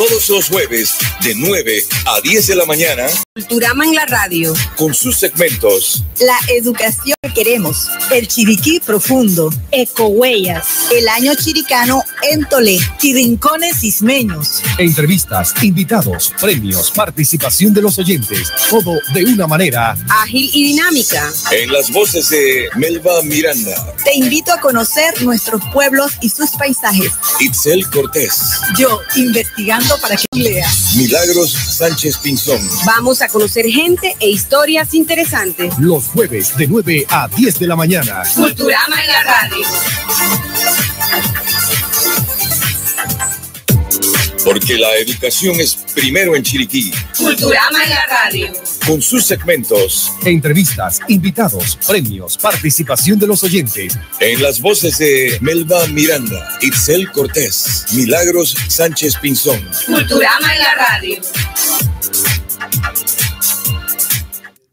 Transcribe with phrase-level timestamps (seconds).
[0.00, 3.06] Todos los jueves de 9 a 10 de la mañana.
[3.34, 4.54] Culturama en la radio.
[4.78, 6.04] Con sus segmentos.
[6.20, 7.86] La educación que queremos.
[8.10, 9.52] El Chiriquí profundo.
[9.70, 10.88] Ecohuellas.
[10.90, 12.78] El año chiricano en Tolé.
[13.02, 14.62] Y rincones ismeños.
[14.78, 18.50] Entrevistas, invitados, premios, participación de los oyentes.
[18.70, 21.30] Todo de una manera ágil y dinámica.
[21.52, 23.94] En las voces de Melba Miranda.
[24.02, 27.12] Te invito a conocer nuestros pueblos y sus paisajes.
[27.38, 28.60] Itzel Cortés.
[28.78, 30.94] Yo, investigando para que leas.
[30.96, 32.60] Milagros Sánchez Pinzón.
[32.84, 35.78] Vamos a conocer gente e historias interesantes.
[35.78, 38.22] Los jueves de 9 a 10 de la mañana.
[38.34, 39.66] Culturama en la radio.
[44.52, 46.90] Porque la educación es primero en Chiriquí.
[47.16, 48.52] Culturama en la radio.
[48.84, 50.12] Con sus segmentos.
[50.24, 53.96] Entrevistas, invitados, premios, participación de los oyentes.
[54.18, 59.64] En las voces de Melba Miranda, Itzel Cortés, Milagros Sánchez Pinzón.
[59.86, 61.20] Culturama en la radio.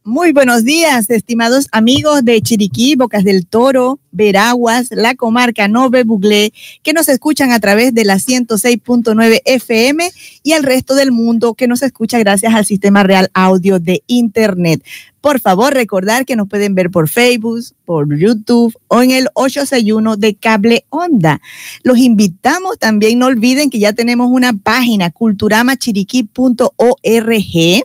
[0.08, 6.54] Muy buenos días, estimados amigos de Chiriquí, Bocas del Toro, Veraguas, la comarca Nove Buglé,
[6.82, 10.10] que nos escuchan a través de la 106.9 FM
[10.44, 14.82] y al resto del mundo que nos escucha gracias al sistema real audio de Internet.
[15.20, 20.16] Por favor, recordar que nos pueden ver por Facebook, por YouTube o en el 861
[20.16, 21.42] de Cable Onda.
[21.84, 27.84] Los invitamos también, no olviden que ya tenemos una página, culturamachiriquí.org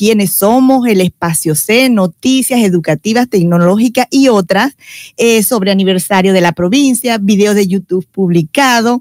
[0.00, 4.74] quiénes somos, el espacio C, noticias educativas, tecnológicas y otras
[5.18, 9.00] eh, sobre aniversario de la provincia, videos de YouTube publicados,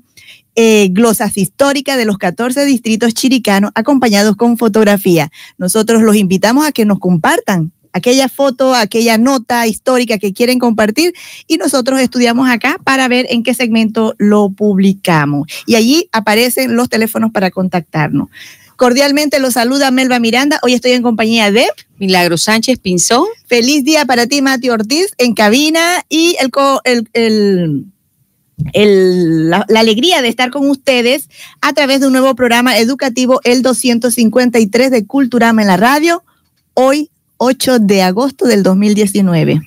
[0.56, 5.32] eh, glosas históricas de los 14 distritos chiricanos acompañados con fotografía.
[5.58, 11.14] Nosotros los invitamos a que nos compartan aquella foto, aquella nota histórica que quieren compartir
[11.48, 15.48] y nosotros estudiamos acá para ver en qué segmento lo publicamos.
[15.66, 18.28] Y allí aparecen los teléfonos para contactarnos.
[18.80, 20.58] Cordialmente los saluda Melba Miranda.
[20.64, 23.26] Hoy estoy en compañía de Milagro Sánchez Pinzón.
[23.46, 26.50] Feliz día para ti, Mati Ortiz, en cabina y el,
[27.12, 27.86] el,
[28.72, 31.28] el la, la, alegría de estar con ustedes
[31.60, 36.24] a través de un nuevo programa educativo, el 253 de Culturama en la radio,
[36.74, 39.60] hoy 8 de agosto del 2019.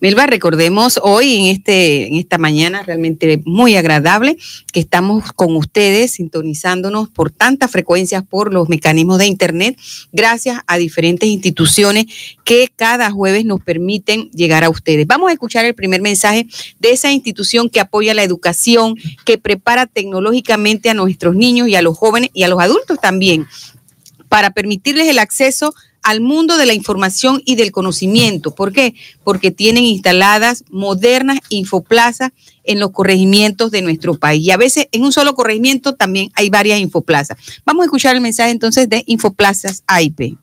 [0.00, 4.36] Melba, recordemos hoy en, este, en esta mañana realmente muy agradable
[4.72, 9.78] que estamos con ustedes sintonizándonos por tantas frecuencias por los mecanismos de Internet,
[10.12, 12.06] gracias a diferentes instituciones
[12.44, 15.06] que cada jueves nos permiten llegar a ustedes.
[15.06, 16.46] Vamos a escuchar el primer mensaje
[16.78, 21.82] de esa institución que apoya la educación, que prepara tecnológicamente a nuestros niños y a
[21.82, 23.46] los jóvenes y a los adultos también
[24.28, 25.74] para permitirles el acceso
[26.06, 28.54] al mundo de la información y del conocimiento.
[28.54, 28.94] ¿Por qué?
[29.24, 32.30] Porque tienen instaladas modernas infoplazas
[32.62, 34.44] en los corregimientos de nuestro país.
[34.44, 37.38] Y a veces en un solo corregimiento también hay varias infoplazas.
[37.64, 40.36] Vamos a escuchar el mensaje entonces de Infoplazas AIP.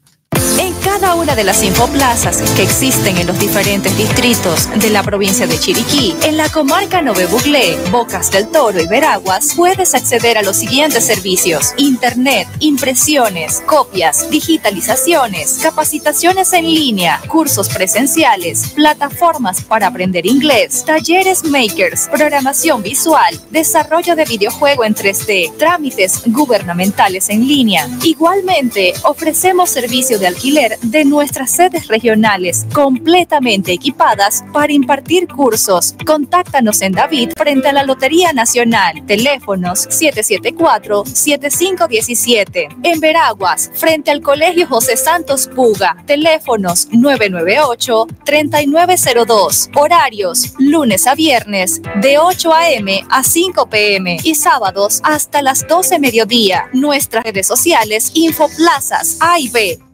[0.99, 5.59] Cada una de las infoplazas que existen en los diferentes distritos de la provincia de
[5.59, 10.55] Chiriquí, en la comarca Nove Buglé, Bocas del Toro y Veraguas, puedes acceder a los
[10.55, 20.85] siguientes servicios: Internet, impresiones, copias, digitalizaciones, capacitaciones en línea, cursos presenciales, plataformas para aprender inglés,
[20.85, 27.89] talleres makers, programación visual, desarrollo de videojuego en 3D, trámites gubernamentales en línea.
[28.03, 35.95] Igualmente, ofrecemos servicios de alquiler de nuestras sedes regionales completamente equipadas para impartir cursos.
[36.05, 39.05] Contáctanos en David frente a la Lotería Nacional.
[39.05, 42.79] Teléfonos 774-7517.
[42.83, 45.95] En Veraguas, frente al Colegio José Santos Puga.
[46.05, 49.69] Teléfonos 998-3902.
[49.75, 53.05] Horarios lunes a viernes de 8 a.m.
[53.09, 54.17] a 5 p.m.
[54.23, 56.69] y sábados hasta las 12 mediodía.
[56.73, 59.92] Nuestras redes sociales Infoplazas A y B.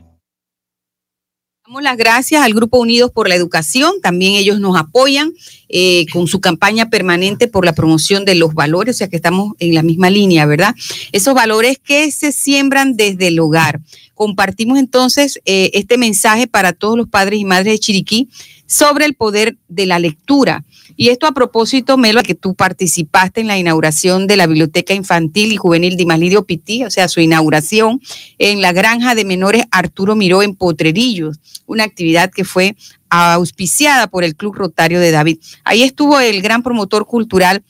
[1.69, 5.34] Damos las gracias al Grupo Unidos por la Educación, también ellos nos apoyan
[5.68, 9.53] eh, con su campaña permanente por la promoción de los valores, o sea que estamos
[9.59, 10.74] en la misma línea, ¿verdad?
[11.12, 13.82] Esos valores que se siembran desde el hogar.
[14.16, 18.29] Compartimos entonces eh, este mensaje para todos los padres y madres de Chiriquí
[18.66, 20.66] sobre el poder de la lectura.
[20.96, 25.52] Y esto a propósito, Melo, que tú participaste en la inauguración de la Biblioteca Infantil
[25.52, 28.02] y Juvenil de Imalidio Pití, o sea, su inauguración
[28.38, 32.76] en la granja de menores Arturo Miró en Potrerillos, una actividad que fue
[33.09, 35.40] auspiciada por el Club Rotario de David.
[35.64, 37.64] Ahí estuvo el gran promotor cultural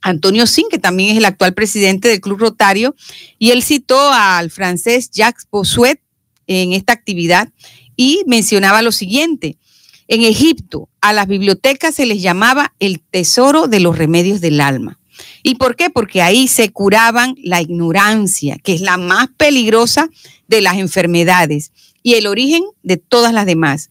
[0.00, 2.94] Antonio Sin, que también es el actual presidente del Club Rotario,
[3.38, 5.98] y él citó al francés Jacques Bossuet
[6.46, 7.48] en esta actividad
[7.96, 9.56] y mencionaba lo siguiente,
[10.08, 14.98] en Egipto, a las bibliotecas se les llamaba el tesoro de los remedios del alma.
[15.42, 15.90] ¿Y por qué?
[15.90, 20.08] Porque ahí se curaban la ignorancia, que es la más peligrosa
[20.48, 21.72] de las enfermedades
[22.02, 23.90] y el origen de todas las demás.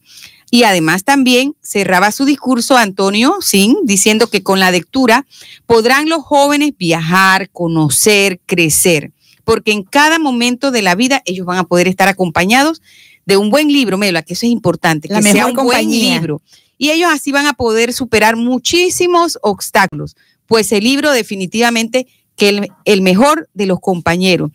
[0.52, 5.26] Y además también cerraba su discurso Antonio Sin diciendo que con la lectura
[5.66, 9.12] podrán los jóvenes viajar, conocer, crecer,
[9.44, 12.82] porque en cada momento de la vida ellos van a poder estar acompañados
[13.26, 16.42] de un buen libro, Mela, que eso es importante, La que sea un buen libro.
[16.78, 20.16] Y ellos así van a poder superar muchísimos obstáculos,
[20.48, 24.52] pues el libro definitivamente que el, el mejor de los compañeros.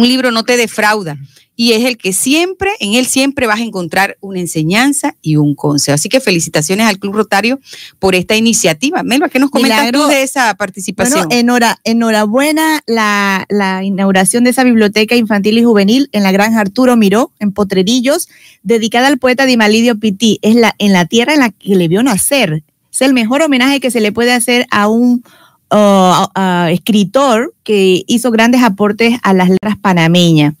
[0.00, 1.16] Un libro no te defrauda
[1.56, 5.54] y es el que siempre, en él siempre vas a encontrar una enseñanza y un
[5.54, 5.94] consejo.
[5.94, 7.60] Así que felicitaciones al Club Rotario
[7.98, 9.02] por esta iniciativa.
[9.02, 10.04] Melba, ¿qué nos comentas Milagro.
[10.04, 11.28] tú de esa participación?
[11.28, 16.60] Bueno, enhora- enhorabuena la, la inauguración de esa biblioteca infantil y juvenil en la Granja
[16.60, 18.30] Arturo Miró, en Potrerillos,
[18.62, 20.38] dedicada al poeta Dimalidio Pití.
[20.40, 22.62] Es la, en la tierra en la que le vio nacer.
[22.90, 25.22] Es el mejor homenaje que se le puede hacer a un
[25.72, 30.54] uh, a escritor que hizo grandes aportes a las letras panameñas.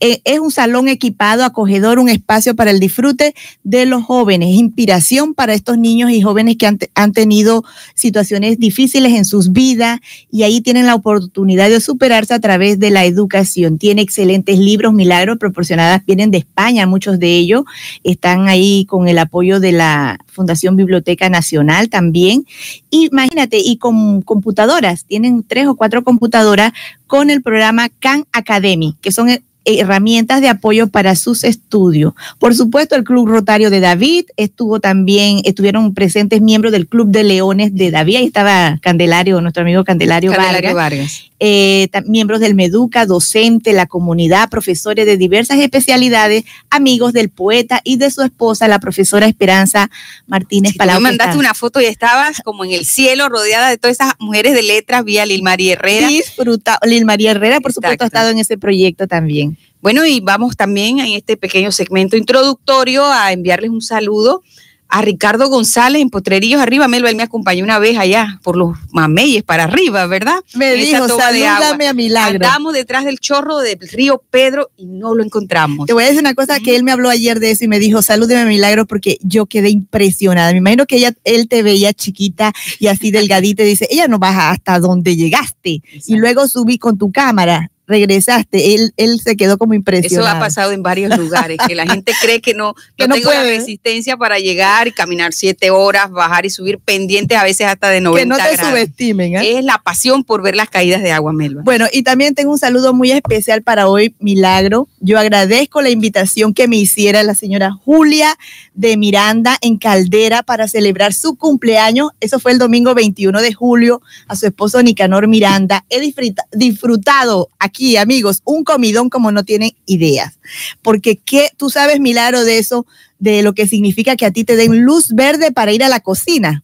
[0.00, 3.34] Eh, es un salón equipado, acogedor, un espacio para el disfrute
[3.64, 7.64] de los jóvenes, inspiración para estos niños y jóvenes que han, te- han tenido
[7.94, 9.98] situaciones difíciles en sus vidas
[10.30, 13.78] y ahí tienen la oportunidad de superarse a través de la educación.
[13.78, 17.64] Tiene excelentes libros, milagros proporcionadas, vienen de España, muchos de ellos
[18.04, 22.46] están ahí con el apoyo de la Fundación Biblioteca Nacional también.
[22.90, 26.72] Imagínate, y con computadoras, tienen tres o cuatro computadoras
[27.08, 29.28] con el programa Khan Academy, que son
[29.64, 32.14] herramientas de apoyo para sus estudios.
[32.38, 37.24] Por supuesto, el Club Rotario de David estuvo también, estuvieron presentes miembros del Club de
[37.24, 41.22] Leones de David, ahí estaba Candelario, nuestro amigo Candelario, Candelario Vargas, Vargas.
[41.38, 47.96] eh, miembros del Meduca, docente, la comunidad, profesores de diversas especialidades, amigos del poeta y
[47.96, 49.90] de su esposa, la profesora Esperanza
[50.26, 50.96] Martínez tú Palau.
[50.96, 54.54] me mandaste una foto y estabas como en el cielo rodeada de todas esas mujeres
[54.54, 56.08] de letras vía Lil María Herrera.
[56.08, 59.57] Disfruta, Lil María Herrera, por supuesto, ha estado en ese proyecto también.
[59.80, 64.42] Bueno, y vamos también en este pequeño segmento introductorio a enviarles un saludo
[64.88, 66.88] a Ricardo González en Potrerillos Arriba.
[66.88, 70.42] Melo, él me acompañó una vez allá por los mameyes para arriba, ¿verdad?
[70.54, 72.46] Me En dijo, salúdame a Milagro.
[72.46, 75.86] Andamos detrás del chorro del río Pedro y no lo encontramos.
[75.86, 77.78] Te voy a decir una cosa que él me habló ayer de eso y me
[77.78, 80.52] dijo, salúdeme Milagro porque yo quedé impresionada.
[80.52, 84.18] Me imagino que ella, él te veía chiquita y así delgadita y dice, ella no
[84.18, 85.82] baja hasta donde llegaste.
[86.06, 88.74] Y luego subí con tu cámara, regresaste.
[88.74, 90.36] Él, él se quedó como Eso impresionado.
[90.36, 93.30] ha pasado en varios lugares, que la gente cree que no, Que no no tengo
[93.32, 97.88] la resistencia para llegar y caminar siete horas, bajar y subir pendientes a veces hasta
[97.88, 98.70] de 90 Que no te grados.
[98.70, 99.36] subestimen.
[99.36, 99.58] ¿eh?
[99.58, 101.62] Es la pasión por ver las caídas de agua, Melba.
[101.64, 104.88] Bueno, y también tengo un saludo muy especial para hoy, Milagro.
[105.00, 108.36] Yo agradezco la invitación que me hiciera la señora Julia
[108.74, 112.10] de Miranda en Caldera para celebrar su cumpleaños.
[112.20, 115.84] Eso fue el domingo 21 de julio a su esposo Nicanor Miranda.
[115.88, 120.38] He disfruta- disfrutado aquí, amigos, un comidón como no tienen ideas.
[120.82, 122.86] Porque ¿qué, tú sabes, Milagro, de eso,
[123.18, 126.00] de lo que significa que a ti te den luz verde para ir a la
[126.00, 126.62] cocina.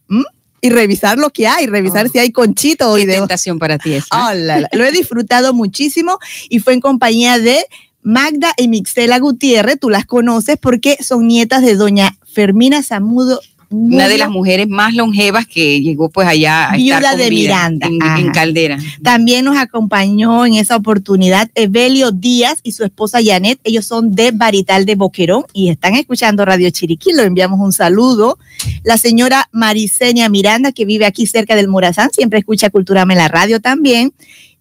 [0.61, 2.09] Y revisar lo que hay, revisar Oh.
[2.09, 4.07] si hay conchito y de tentación para ti esa.
[4.09, 4.69] Ah, la, la.
[4.71, 6.17] Lo he disfrutado muchísimo
[6.49, 7.65] y fue en compañía de
[8.01, 13.41] Magda y Mixela Gutiérrez, tú las conoces porque son nietas de doña Fermina Zamudo.
[13.69, 17.29] Una de las mujeres más longevas que llegó pues allá a Viuda estar con de
[17.29, 17.87] vida Miranda.
[18.19, 18.77] en, Caldera.
[19.03, 23.59] También nos acompañó en esa oportunidad Evelio Díaz y su esposa Janet.
[23.63, 27.13] Ellos son de Barital de Boquerón y están escuchando Radio Chiriquí.
[27.13, 28.37] Le enviamos un saludo.
[28.83, 33.27] La señora Marisenia Miranda, que vive aquí cerca del Morazán, siempre escucha Culturame en la
[33.27, 34.13] radio también.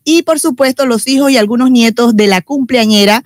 [0.05, 3.25] Y por supuesto, los hijos y algunos nietos de la cumpleañera.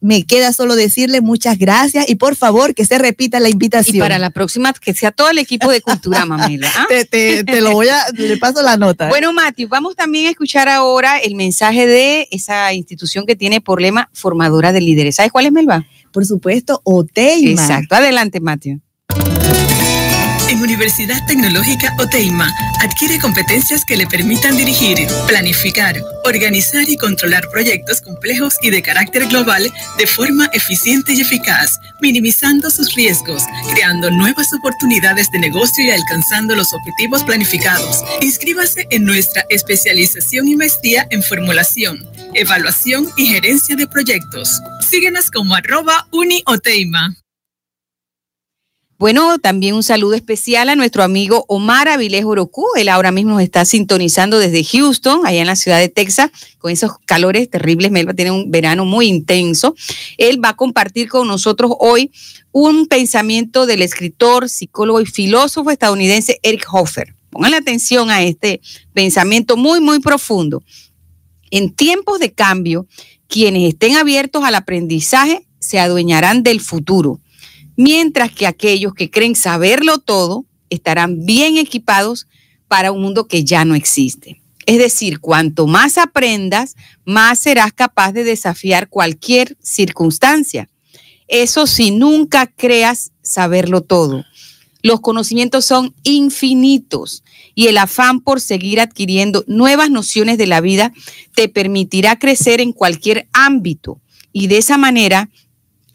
[0.00, 3.96] Me queda solo decirle muchas gracias y por favor que se repita la invitación.
[3.96, 6.70] Y para la próxima, que sea todo el equipo de Cultura Mamela.
[6.76, 6.86] ¿ah?
[6.88, 9.08] te, te- te lo voy a, le paso la nota.
[9.08, 13.80] Bueno, Mati, vamos también a escuchar ahora el mensaje de esa institución que tiene por
[13.82, 15.16] lema formadora de líderes.
[15.16, 15.84] ¿Sabes cuál es, Melba?
[16.12, 17.50] por supuesto, Oteima.
[17.60, 17.94] Exacto.
[17.94, 18.80] Adelante, Matthew.
[20.62, 28.56] Universidad Tecnológica Oteima adquiere competencias que le permitan dirigir, planificar, organizar y controlar proyectos complejos
[28.62, 35.30] y de carácter global de forma eficiente y eficaz, minimizando sus riesgos, creando nuevas oportunidades
[35.30, 38.04] de negocio y alcanzando los objetivos planificados.
[38.20, 44.60] Inscríbase en nuestra especialización y maestría en formulación, evaluación y gerencia de proyectos.
[44.80, 47.16] Síguenos como arroba UniOteima.
[48.98, 52.66] Bueno, también un saludo especial a nuestro amigo Omar Avilés Orocu.
[52.76, 56.72] Él ahora mismo nos está sintonizando desde Houston, allá en la ciudad de Texas, con
[56.72, 57.92] esos calores terribles.
[57.92, 59.76] Melba tiene un verano muy intenso.
[60.16, 62.10] Él va a compartir con nosotros hoy
[62.50, 67.14] un pensamiento del escritor, psicólogo y filósofo estadounidense Eric Hoffer.
[67.30, 68.60] Pónganle atención a este
[68.94, 70.64] pensamiento muy, muy profundo.
[71.52, 72.88] En tiempos de cambio,
[73.28, 77.20] quienes estén abiertos al aprendizaje se adueñarán del futuro,
[77.78, 82.26] mientras que aquellos que creen saberlo todo estarán bien equipados
[82.66, 84.42] para un mundo que ya no existe.
[84.66, 90.68] Es decir, cuanto más aprendas, más serás capaz de desafiar cualquier circunstancia.
[91.28, 94.24] Eso si nunca creas saberlo todo.
[94.82, 97.22] Los conocimientos son infinitos
[97.54, 100.92] y el afán por seguir adquiriendo nuevas nociones de la vida
[101.34, 104.00] te permitirá crecer en cualquier ámbito
[104.32, 105.30] y de esa manera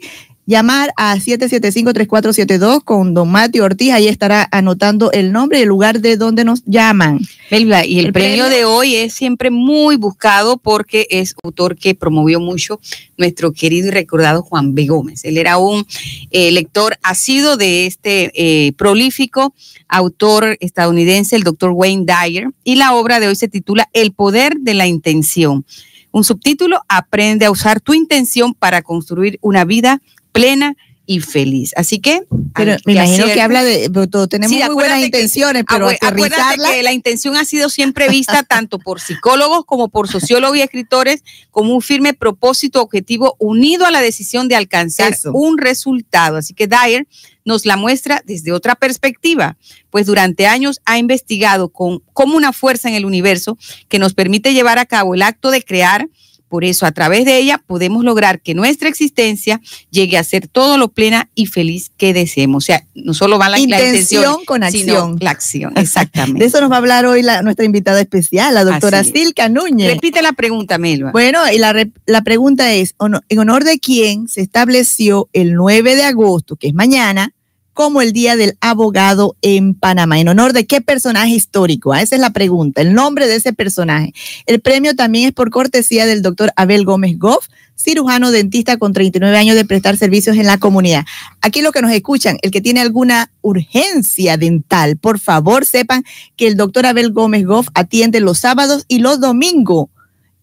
[0.49, 3.93] Llamar a 775-3472 con don Mateo Ortiz.
[3.93, 7.21] Ahí estará anotando el nombre y el lugar de donde nos llaman.
[7.51, 11.77] Melba, y el, El premio, premio- de hoy es siempre muy buscado porque es autor
[11.77, 12.81] que promovió mucho
[13.19, 14.87] nuestro querido y recordado Juan B.
[14.87, 15.27] Gómez.
[15.27, 15.87] Él era un
[16.31, 19.55] eh, lector asido de este eh, prolífico
[19.87, 24.57] autor estadounidense, el doctor Wayne Dyer, y la obra de hoy se titula El poder
[24.61, 25.67] de la intención.
[26.11, 30.01] Un subtítulo, Aprende a usar tu intención para construir una vida
[30.33, 30.77] plena
[31.11, 31.73] y feliz.
[31.75, 32.25] Así que...
[32.55, 35.97] Pero me imagino que habla de, pero tenemos Sí, muy buenas que- intenciones, pero Acu-
[36.03, 36.71] Acuérdate aterrizarla.
[36.73, 41.23] que la intención ha sido siempre vista tanto por psicólogos como por sociólogos y escritores
[41.51, 45.33] como un firme propósito objetivo unido a la decisión de alcanzar Eso.
[45.33, 46.37] un resultado.
[46.37, 47.07] Así que Dyer
[47.45, 49.57] nos la muestra desde otra perspectiva,
[49.89, 53.57] pues durante años ha investigado con, como una fuerza en el universo
[53.89, 56.07] que nos permite llevar a cabo el acto de crear.
[56.49, 60.79] Por eso, a través de ella podemos lograr que nuestra existencia llegue a ser todo
[60.79, 62.65] lo plena y feliz que deseemos.
[62.65, 65.17] O sea, no solo va la, la Intención intención, con sino acción.
[65.21, 66.45] la acción, De exactamente.
[66.45, 69.09] eso nos va a hablar hoy la, nuestra invitada especial, la doctora es.
[69.09, 69.93] Silka Núñez.
[69.93, 71.11] Repite la pregunta, Melba.
[71.13, 71.75] Bueno, y la,
[72.07, 76.69] la pregunta es, ¿ono- ¿en honor de quién se estableció el 9 de agosto, que
[76.69, 77.33] es mañana,
[77.79, 80.19] como el Día del Abogado en Panamá?
[80.19, 81.93] ¿En honor de qué personaje histórico?
[81.93, 84.13] Ah, Esa es la pregunta, el nombre de ese personaje.
[84.47, 89.39] El premio también es por cortesía del doctor Abel Gómez Goff, cirujano dentista con 39
[89.39, 91.05] años de prestar servicios en la comunidad.
[91.41, 96.03] Aquí lo que nos escuchan, el que tiene alguna urgencia dental, por favor sepan
[96.35, 99.87] que el doctor Abel Gómez Goff atiende los sábados y los domingos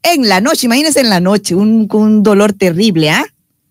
[0.04, 3.25] en la noche, imagínense en la noche, un, un dolor terrible, ¿ah?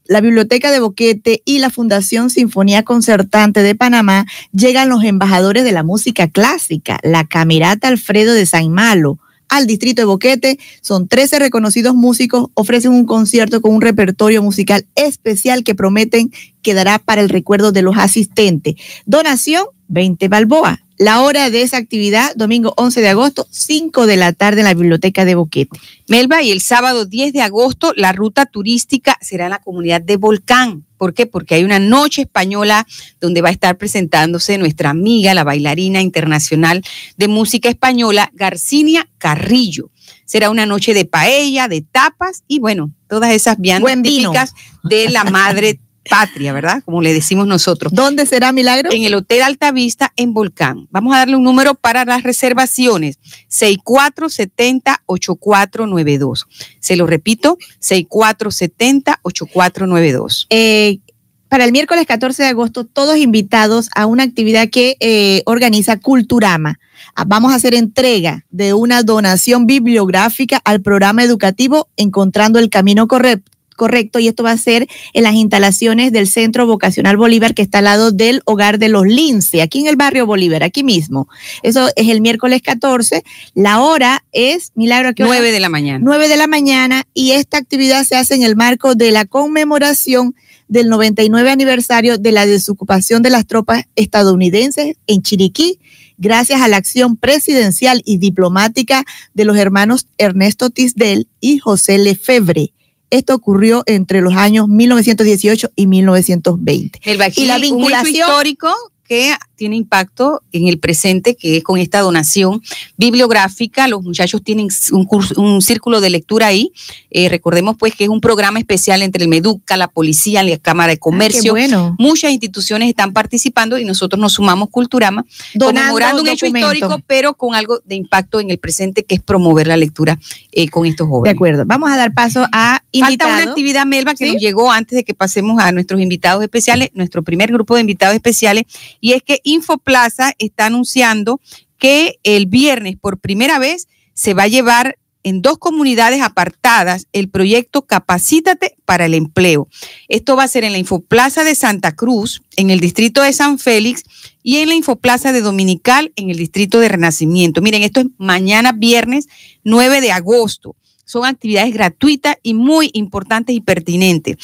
[0.06, 5.72] la Biblioteca de Boquete y la Fundación Sinfonía Concertante de Panamá llegan los embajadores de
[5.72, 9.20] la música clásica, la Camerata Alfredo de San Malo,
[9.50, 10.60] al distrito de Boquete.
[10.82, 16.32] Son 13 reconocidos músicos, ofrecen un concierto con un repertorio musical especial que prometen
[16.62, 18.76] quedará para el recuerdo de los asistentes.
[19.06, 20.82] Donación, 20 balboa.
[21.04, 24.74] La hora de esa actividad, domingo 11 de agosto, 5 de la tarde en la
[24.74, 25.78] biblioteca de Boquete.
[26.08, 30.16] Melba, y el sábado 10 de agosto, la ruta turística será en la comunidad de
[30.16, 30.86] Volcán.
[30.96, 31.26] ¿Por qué?
[31.26, 32.88] Porque hay una noche española
[33.20, 36.82] donde va a estar presentándose nuestra amiga, la bailarina internacional
[37.18, 39.90] de música española, Garcinia Carrillo.
[40.24, 44.54] Será una noche de paella, de tapas y bueno, todas esas viandas típicas
[44.86, 46.82] de la madre patria, ¿verdad?
[46.84, 47.94] Como le decimos nosotros.
[47.94, 48.92] ¿Dónde será Milagro?
[48.92, 50.88] En el Hotel Altavista en Volcán.
[50.92, 53.20] Vamos a darle un número para las reservaciones.
[53.50, 56.48] 6470-8492.
[56.80, 60.46] Se lo repito, 6470-8492.
[60.50, 61.00] Eh,
[61.48, 66.80] para el miércoles 14 de agosto, todos invitados a una actividad que eh, organiza Culturama.
[67.16, 73.08] Ah, vamos a hacer entrega de una donación bibliográfica al programa educativo Encontrando el Camino
[73.08, 77.62] Correcto correcto, y esto va a ser en las instalaciones del Centro Vocacional Bolívar, que
[77.62, 81.28] está al lado del Hogar de los Lince, aquí en el barrio Bolívar, aquí mismo.
[81.62, 83.24] Eso es el miércoles 14.
[83.54, 86.00] La hora es, Milagro, ¿a 9 de la mañana.
[86.04, 90.36] 9 de la mañana, y esta actividad se hace en el marco de la conmemoración
[90.68, 95.80] del 99 aniversario de la desocupación de las tropas estadounidenses en Chiriquí,
[96.18, 102.74] gracias a la acción presidencial y diplomática de los hermanos Ernesto Tisdel y José Lefebvre.
[103.14, 107.00] Esto ocurrió entre los años 1918 y 1920.
[107.04, 108.74] El y la vinculación histórico
[109.14, 112.62] que tiene impacto en el presente, que es con esta donación
[112.98, 113.88] bibliográfica.
[113.88, 116.74] Los muchachos tienen un, un círculo de lectura ahí.
[117.12, 120.88] Eh, recordemos pues que es un programa especial entre el Meduca, la policía, la Cámara
[120.88, 121.56] de ah, Comercio.
[122.00, 125.26] Muchas instituciones están participando y nosotros nos sumamos Culturama,
[125.58, 129.68] conmemorando un hecho histórico, pero con algo de impacto en el presente, que es promover
[129.68, 130.20] la lectura
[130.52, 131.34] eh, con estos jóvenes.
[131.34, 131.64] De acuerdo.
[131.68, 133.32] Vamos a dar paso a invitados.
[133.32, 136.90] Falta una actividad, Melba, que nos llegó antes de que pasemos a nuestros invitados especiales,
[136.96, 138.64] nuestro primer grupo de invitados especiales,
[139.04, 141.42] y es que Infoplaza está anunciando
[141.78, 147.28] que el viernes por primera vez se va a llevar en dos comunidades apartadas el
[147.28, 149.68] proyecto Capacítate para el Empleo.
[150.08, 153.60] Esto va a ser en la Infoplaza de Santa Cruz, en el distrito de San
[153.60, 154.04] Félix
[154.42, 157.62] y en la Infoplaza de Dominical, en el distrito de Renacimiento.
[157.62, 159.28] Miren, esto es mañana viernes
[159.66, 160.78] 9 de agosto.
[161.04, 164.38] Son actividades gratuitas y muy importantes y pertinentes.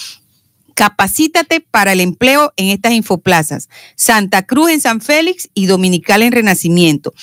[0.79, 3.67] Capacítate para el empleo en estas infoplazas.
[3.97, 7.13] Santa Cruz en San Félix y Dominical en Renacimiento.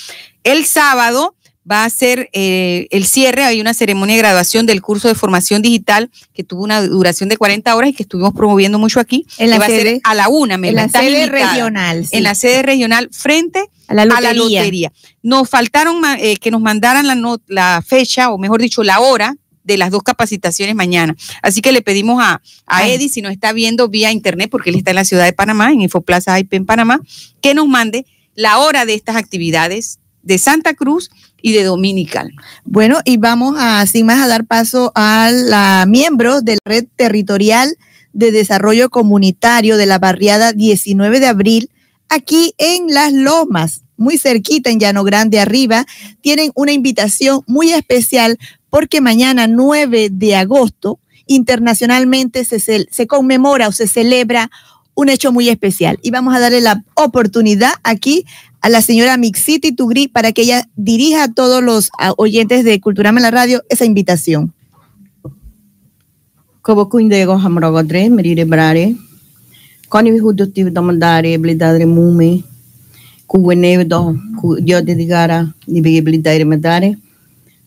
[0.44, 1.34] El sábado
[1.68, 5.62] va a ser eh, el cierre, hay una ceremonia de graduación del curso de formación
[5.62, 9.26] digital que tuvo una duración de 40 horas y que estuvimos promoviendo mucho aquí.
[9.38, 12.06] En la sede, a la una, en la sede regional.
[12.10, 14.92] En la sede regional frente a la lotería.
[15.22, 19.34] Nos faltaron eh, que nos mandaran la, la fecha, o mejor dicho, la hora
[19.66, 21.16] de las dos capacitaciones mañana.
[21.42, 24.76] Así que le pedimos a, a Eddie, si nos está viendo vía internet, porque él
[24.76, 27.00] está en la ciudad de Panamá, en Infoplaza IP en Panamá,
[27.40, 32.32] que nos mande la hora de estas actividades de Santa Cruz y de Dominical.
[32.64, 36.86] Bueno, y vamos a, sin más, a dar paso a la miembro de la red
[36.96, 37.76] territorial
[38.12, 41.70] de desarrollo comunitario de la barriada 19 de abril,
[42.08, 45.86] aquí en Las Lomas, muy cerquita en Llano Grande arriba,
[46.22, 48.38] tienen una invitación muy especial
[48.70, 54.50] porque mañana 9 de agosto internacionalmente se, conmemora o se celebra
[54.94, 55.98] un hecho muy especial.
[56.02, 58.24] Y vamos a darle la oportunidad aquí
[58.60, 63.18] a la señora Mixiti Tugri para que ella dirija a todos los oyentes de Culturama
[63.18, 64.54] en la radio esa invitación.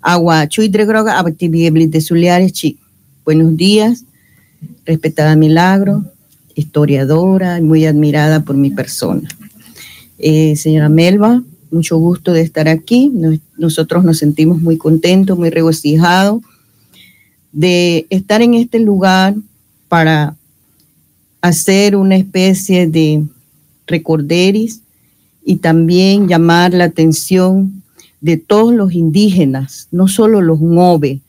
[0.02, 2.78] Agua de Zuliares, Chi.
[3.26, 4.06] Buenos días,
[4.86, 6.06] respetada Milagro,
[6.56, 9.28] historiadora muy admirada por mi persona.
[10.18, 13.12] Eh, señora Melba, mucho gusto de estar aquí.
[13.58, 16.42] Nosotros nos sentimos muy contentos, muy regocijados
[17.52, 19.36] de estar en este lugar
[19.90, 20.36] para
[21.42, 23.24] hacer una especie de
[23.86, 24.82] recorderis
[25.44, 27.84] y también llamar la atención
[28.22, 31.22] de todos los indígenas, no solo los Ngove,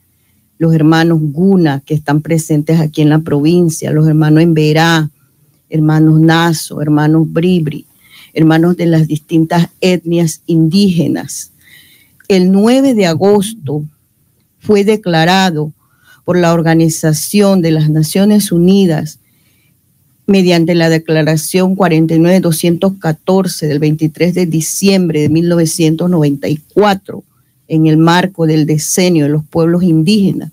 [0.58, 5.08] los hermanos Guna que están presentes aquí en la provincia, los hermanos Emberá,
[5.68, 7.86] hermanos Naso, hermanos Bribri,
[8.34, 11.52] hermanos de las distintas etnias indígenas.
[12.28, 13.84] El 9 de agosto
[14.58, 15.72] fue declarado
[16.24, 19.19] por la Organización de las Naciones Unidas
[20.30, 27.24] mediante la Declaración 49214 del 23 de diciembre de 1994
[27.66, 30.52] en el marco del decenio de los pueblos indígenas.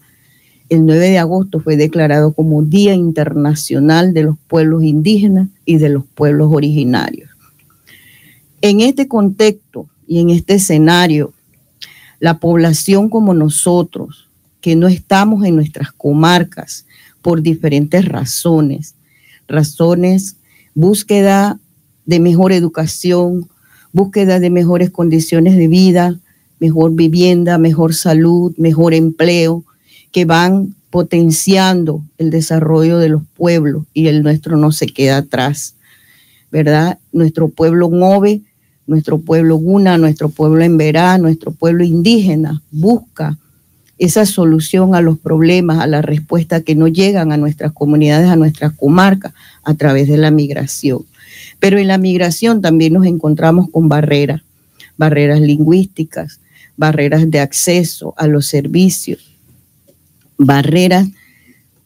[0.70, 5.90] El 9 de agosto fue declarado como Día Internacional de los Pueblos Indígenas y de
[5.90, 7.30] los Pueblos Originarios.
[8.62, 11.34] En este contexto y en este escenario,
[12.20, 14.28] la población como nosotros,
[14.60, 16.88] que no estamos en nuestras comarcas
[17.22, 18.96] por diferentes razones,
[19.48, 20.38] razones,
[20.74, 21.60] búsqueda
[22.06, 23.50] de mejor educación,
[23.92, 26.20] búsqueda de mejores condiciones de vida,
[26.60, 29.64] mejor vivienda, mejor salud, mejor empleo,
[30.12, 35.76] que van potenciando el desarrollo de los pueblos y el nuestro no se queda atrás,
[36.52, 37.00] ¿verdad?
[37.12, 38.42] Nuestro pueblo Ngove,
[38.88, 43.38] nuestro pueblo Guna, nuestro pueblo Emberá, nuestro pueblo indígena busca
[43.98, 48.36] esa solución a los problemas, a la respuesta que no llegan a nuestras comunidades, a
[48.36, 49.34] nuestras comarcas,
[49.64, 51.06] a través de la migración.
[51.60, 54.42] Pero en la migración también nos encontramos con barreras,
[54.98, 56.40] barreras lingüísticas,
[56.76, 59.34] barreras de acceso a los servicios,
[60.38, 61.08] barreras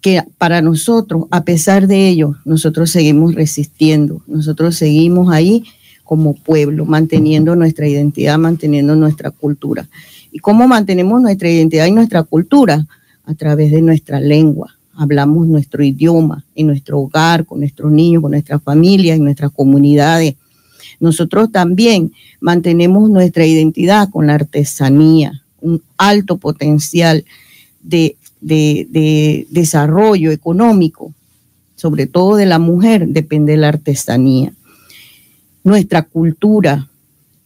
[0.01, 5.63] que para nosotros, a pesar de ello, nosotros seguimos resistiendo, nosotros seguimos ahí
[6.03, 9.87] como pueblo, manteniendo nuestra identidad, manteniendo nuestra cultura.
[10.31, 12.87] ¿Y cómo mantenemos nuestra identidad y nuestra cultura?
[13.25, 14.75] A través de nuestra lengua.
[14.95, 20.35] Hablamos nuestro idioma en nuestro hogar, con nuestros niños, con nuestras familias, en nuestras comunidades.
[20.99, 27.25] Nosotros también mantenemos nuestra identidad con la artesanía, un alto potencial
[27.81, 31.13] de, de desarrollo económico,
[31.75, 34.53] sobre todo de la mujer, depende de la artesanía.
[35.63, 36.87] Nuestra cultura,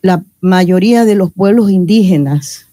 [0.01, 2.64] la mayoría de los pueblos indígenas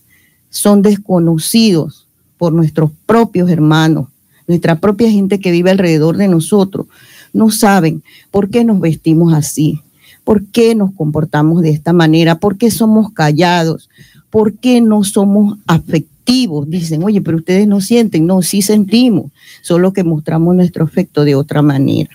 [0.53, 4.09] son desconocidos por nuestros propios hermanos,
[4.47, 6.87] nuestra propia gente que vive alrededor de nosotros.
[7.33, 9.81] No saben por qué nos vestimos así,
[10.25, 13.88] por qué nos comportamos de esta manera, por qué somos callados,
[14.29, 16.69] por qué no somos afectivos.
[16.69, 21.35] Dicen, oye, pero ustedes no sienten, no, sí sentimos, solo que mostramos nuestro afecto de
[21.35, 22.11] otra manera.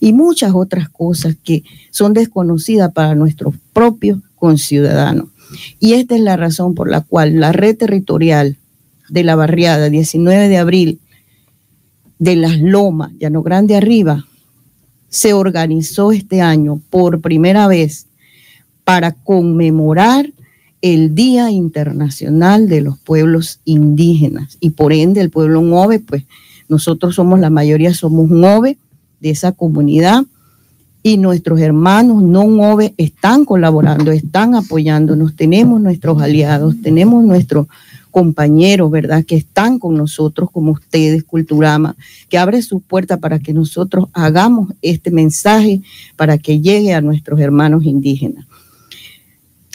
[0.00, 5.28] Y muchas otras cosas que son desconocidas para nuestros propios conciudadanos.
[5.78, 8.56] Y esta es la razón por la cual la red territorial
[9.08, 11.00] de la barriada 19 de abril
[12.18, 14.26] de las Lomas, Llano Grande Arriba,
[15.08, 18.06] se organizó este año por primera vez
[18.84, 20.30] para conmemorar
[20.82, 24.56] el Día Internacional de los Pueblos Indígenas.
[24.60, 26.24] Y por ende el pueblo Ngove, pues
[26.68, 28.78] nosotros somos la mayoría, somos Ngove
[29.20, 30.24] de esa comunidad
[31.06, 37.68] y nuestros hermanos no OVE están colaborando, están apoyándonos, tenemos nuestros aliados, tenemos nuestros
[38.10, 39.24] compañeros, ¿verdad?
[39.24, 41.94] Que están con nosotros, como ustedes, Culturama,
[42.28, 45.80] que abre sus puertas para que nosotros hagamos este mensaje
[46.16, 48.44] para que llegue a nuestros hermanos indígenas.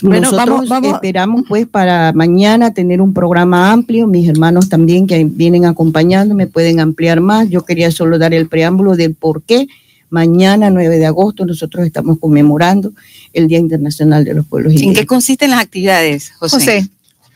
[0.02, 4.06] Bueno, nosotros vamos, esperamos pues para mañana tener un programa amplio.
[4.06, 7.50] Mis hermanos también que vienen acompañándome pueden ampliar más.
[7.50, 9.70] Yo quería solo dar el preámbulo del por qué
[10.12, 12.92] Mañana, 9 de agosto, nosotros estamos conmemorando
[13.32, 14.98] el Día Internacional de los Pueblos Indígenas.
[14.98, 16.86] ¿En qué consisten las actividades, José?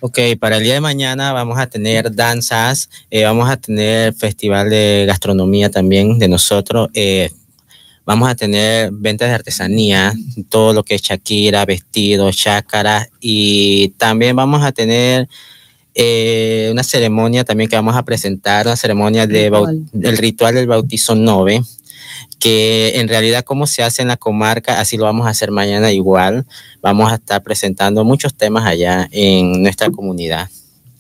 [0.02, 4.70] Ok, para el día de mañana vamos a tener danzas, eh, vamos a tener festival
[4.70, 7.32] de gastronomía también de nosotros, eh,
[8.06, 10.14] vamos a tener ventas de artesanía,
[10.50, 15.30] todo lo que es Shakira, vestidos, chácaras y también vamos a tener
[15.96, 19.50] eh, una ceremonia también que vamos a presentar, una ceremonia de
[19.94, 21.64] del ritual del bautizo nove
[22.40, 25.92] que en realidad cómo se hace en la comarca, así lo vamos a hacer mañana
[25.92, 26.46] igual.
[26.82, 30.50] Vamos a estar presentando muchos temas allá en nuestra comunidad.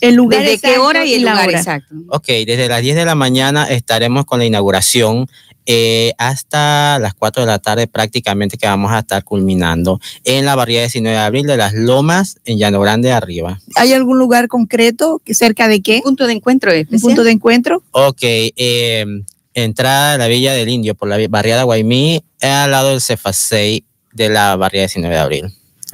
[0.01, 1.95] ¿El lugar ¿Desde qué hora y el lugar exacto?
[2.09, 5.27] Ok, desde las 10 de la mañana estaremos con la inauguración
[5.67, 10.53] eh, hasta las 4 de la tarde prácticamente que vamos a estar culminando en la
[10.53, 13.59] barriada 19 de abril de las Lomas en Llano Grande arriba.
[13.75, 16.01] ¿Hay algún lugar concreto cerca de qué?
[16.03, 17.81] punto de encuentro ¿Un punto de encuentro?
[17.91, 19.05] Ok, eh,
[19.55, 24.29] entrada a la Villa del Indio por la barriada Guaymí, al lado del Cefasei de
[24.29, 25.45] la barriada 19 de abril.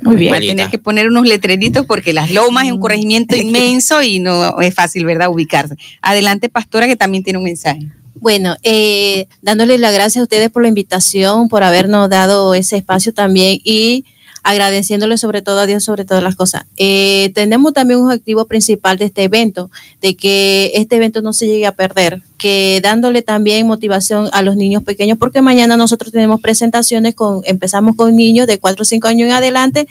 [0.01, 0.33] Muy bien.
[0.33, 4.19] Va a tener que poner unos letreritos porque Las Lomas es un corregimiento inmenso y
[4.19, 5.75] no es fácil, ¿verdad?, ubicarse.
[6.01, 7.87] Adelante, pastora, que también tiene un mensaje.
[8.15, 13.13] Bueno, eh, dándoles las gracias a ustedes por la invitación, por habernos dado ese espacio
[13.13, 14.05] también y
[14.43, 16.65] agradeciéndole sobre todo a Dios sobre todas las cosas.
[16.77, 19.69] Eh, tenemos también un objetivo principal de este evento,
[20.01, 24.55] de que este evento no se llegue a perder, que dándole también motivación a los
[24.55, 29.07] niños pequeños, porque mañana nosotros tenemos presentaciones con, empezamos con niños de 4 o 5
[29.07, 29.87] años en adelante,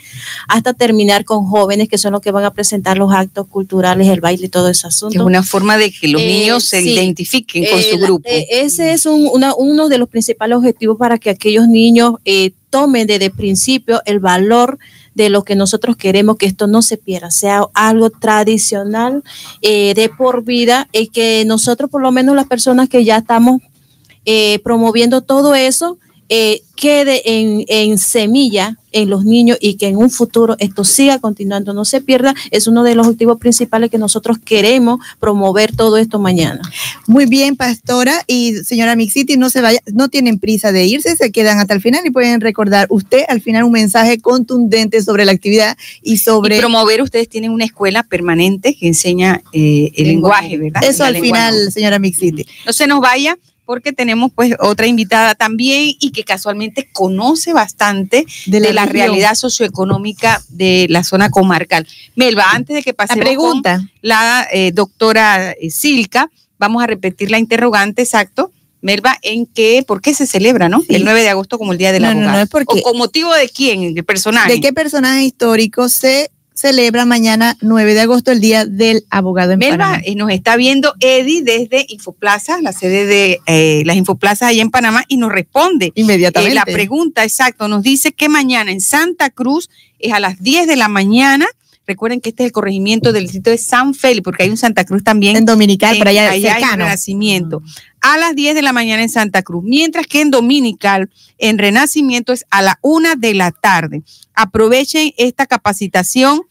[0.49, 4.19] hasta terminar con jóvenes que son los que van a presentar los actos culturales, el
[4.19, 5.17] baile y todo ese asunto.
[5.17, 8.27] Es una forma de que los eh, niños se identifiquen con su grupo.
[8.27, 13.27] Eh, ese es uno de los principales objetivos para que aquellos niños eh, tomen desde
[13.27, 14.77] el principio el valor
[15.13, 19.23] de lo que nosotros queremos que esto no se pierda, sea algo tradicional
[19.61, 23.61] eh, de por vida y que nosotros, por lo menos las personas que ya estamos
[24.25, 25.97] eh, promoviendo todo eso,
[26.33, 31.19] eh, quede en, en, semilla en los niños y que en un futuro esto siga
[31.19, 35.97] continuando, no se pierda, es uno de los objetivos principales que nosotros queremos promover todo
[35.97, 36.61] esto mañana.
[37.05, 41.33] Muy bien, pastora y señora Mixiti, no se vaya, no tienen prisa de irse, se
[41.33, 45.33] quedan hasta el final y pueden recordar usted al final un mensaje contundente sobre la
[45.33, 46.55] actividad y sobre...
[46.55, 50.81] Y promover, ustedes tienen una escuela permanente que enseña eh, el lenguaje, ¿verdad?
[50.85, 52.45] Eso al final, señora Mixiti.
[52.65, 58.25] No se nos vaya porque tenemos pues otra invitada también y que casualmente conoce bastante
[58.45, 61.87] de la, realidad socioeconómica de la zona comarcal.
[62.15, 66.87] Melba, antes de que pase la pregunta, con la eh, doctora eh, Silca, vamos a
[66.87, 68.51] repetir la interrogante exacto.
[68.81, 70.83] Melba, ¿en qué, por qué se celebra, no?
[70.89, 72.81] El 9 de agosto como el Día de la no, No, no, es porque, ¿O
[72.81, 74.53] con motivo de quién, personaje?
[74.53, 79.59] ¿De qué personaje histórico se celebra mañana 9 de agosto el Día del Abogado en
[79.59, 84.61] Melba, eh, nos está viendo Eddie desde Infoplaza, la sede de eh, las Infoplazas allá
[84.61, 86.51] en Panamá, y nos responde inmediatamente.
[86.51, 90.67] Eh, la pregunta, exacto, nos dice que mañana en Santa Cruz es a las 10
[90.67, 91.47] de la mañana.
[91.91, 94.85] Recuerden que este es el corregimiento del distrito de San Félix, porque hay un Santa
[94.85, 95.35] Cruz también.
[95.35, 97.61] En Dominical, para allá, allá hay Renacimiento.
[97.99, 102.31] A las 10 de la mañana en Santa Cruz, mientras que en Dominical, en Renacimiento,
[102.31, 104.03] es a la 1 de la tarde.
[104.33, 106.43] Aprovechen esta capacitación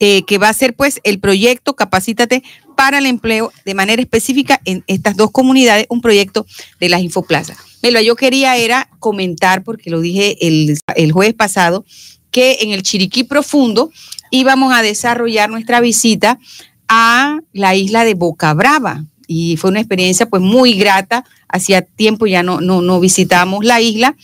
[0.00, 2.42] eh, que va a ser pues el proyecto Capacítate
[2.76, 6.46] para el empleo de manera específica en estas dos comunidades, un proyecto
[6.80, 7.58] de las Infoplazas.
[7.80, 11.84] Lo yo quería era comentar, porque lo dije el, el jueves pasado,
[12.32, 13.92] que en el Chiriquí Profundo
[14.32, 16.40] íbamos a desarrollar nuestra visita
[16.88, 19.04] a la isla de Boca Brava.
[19.28, 21.24] Y fue una experiencia pues muy grata.
[21.46, 24.16] Hacía tiempo ya no, no, visitábamos la isla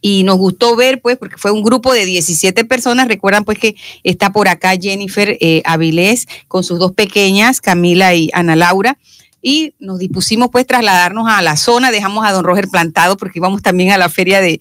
[0.00, 3.08] y nos gustó ver, pues, porque fue un grupo de 17 personas.
[3.08, 8.30] Recuerdan, pues, que está por acá Jennifer eh, Avilés con sus dos pequeñas, Camila y
[8.32, 8.98] Ana Laura.
[9.48, 11.92] Y nos dispusimos, pues, trasladarnos a la zona.
[11.92, 14.58] Dejamos a don Roger plantado porque íbamos también a la feria de,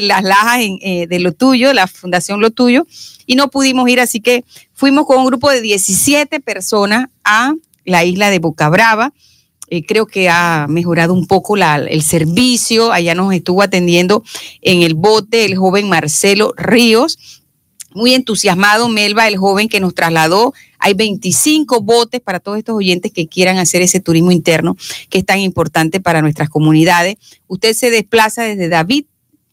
[0.00, 2.84] las lajas eh, de Lo Tuyo, la Fundación Lo Tuyo.
[3.26, 8.02] Y no pudimos ir, así que fuimos con un grupo de 17 personas a la
[8.02, 9.12] isla de Boca Brava
[9.68, 12.90] eh, creo que ha mejorado un poco el servicio.
[12.90, 14.24] Allá nos estuvo atendiendo
[14.62, 17.44] en el bote el joven Marcelo Ríos.
[17.92, 20.54] Muy entusiasmado, Melba, el joven que nos trasladó.
[20.84, 24.76] Hay 25 botes para todos estos oyentes que quieran hacer ese turismo interno
[25.08, 27.16] que es tan importante para nuestras comunidades.
[27.46, 29.06] Usted se desplaza desde David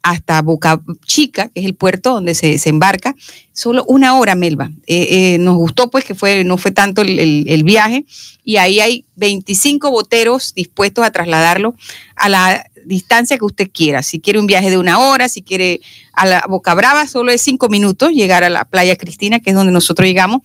[0.03, 3.15] hasta Boca Chica, que es el puerto donde se, embarca,
[3.53, 4.71] solo una hora, Melba.
[4.87, 8.03] Eh, eh, nos gustó pues que no fue tanto el, viaje
[8.43, 11.75] y ahí hay 25 boteros dispuestos a trasladarlo
[12.17, 14.03] a la distancia que usted quiera.
[14.03, 15.79] Si quiere un viaje de una hora, si quiere
[16.11, 19.55] a la Boca Brava, solo es cinco minutos llegar a la playa Cristina, que es
[19.55, 20.41] donde nosotros llegamos,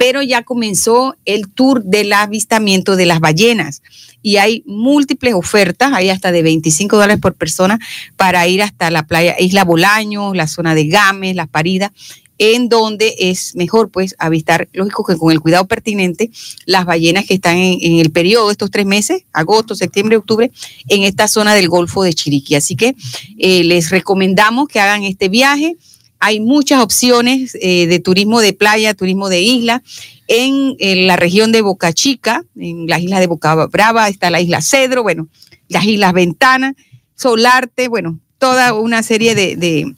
[0.00, 3.82] pero ya comenzó el tour del avistamiento de las ballenas
[4.22, 7.78] y hay múltiples ofertas, hay hasta de 25 dólares por persona
[8.16, 11.90] para ir hasta la playa Isla Bolaños, la zona de Games, Las Paridas,
[12.38, 16.30] en donde es mejor pues avistar, lógico que con el cuidado pertinente,
[16.64, 20.50] las ballenas que están en, el periodo de estos tres meses, agosto, septiembre, octubre,
[20.88, 22.54] en esta zona del Golfo de Chiriquí.
[22.54, 22.94] Así que
[23.36, 25.76] eh, les recomendamos que hagan este viaje
[26.20, 29.82] hay muchas opciones eh, de turismo de playa, turismo de isla.
[30.28, 34.62] En, la región de Boca Chica, en las islas de Boca Brava, está la isla
[34.62, 35.26] Cedro, bueno,
[35.68, 36.76] las islas Ventana,
[37.16, 39.94] Solarte, bueno, toda una serie de,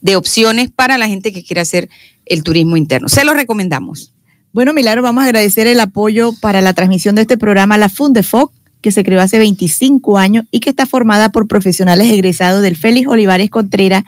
[0.00, 1.88] de opciones para la gente que quiera hacer
[2.26, 3.08] el turismo interno.
[3.08, 4.12] Se lo recomendamos.
[4.52, 8.52] Bueno, Milagro, vamos a agradecer el apoyo para la transmisión de este programa la Fundefoc,
[8.82, 13.08] que se creó hace 25 años y que está formada por profesionales egresados del Félix
[13.08, 14.04] Olivares Contreras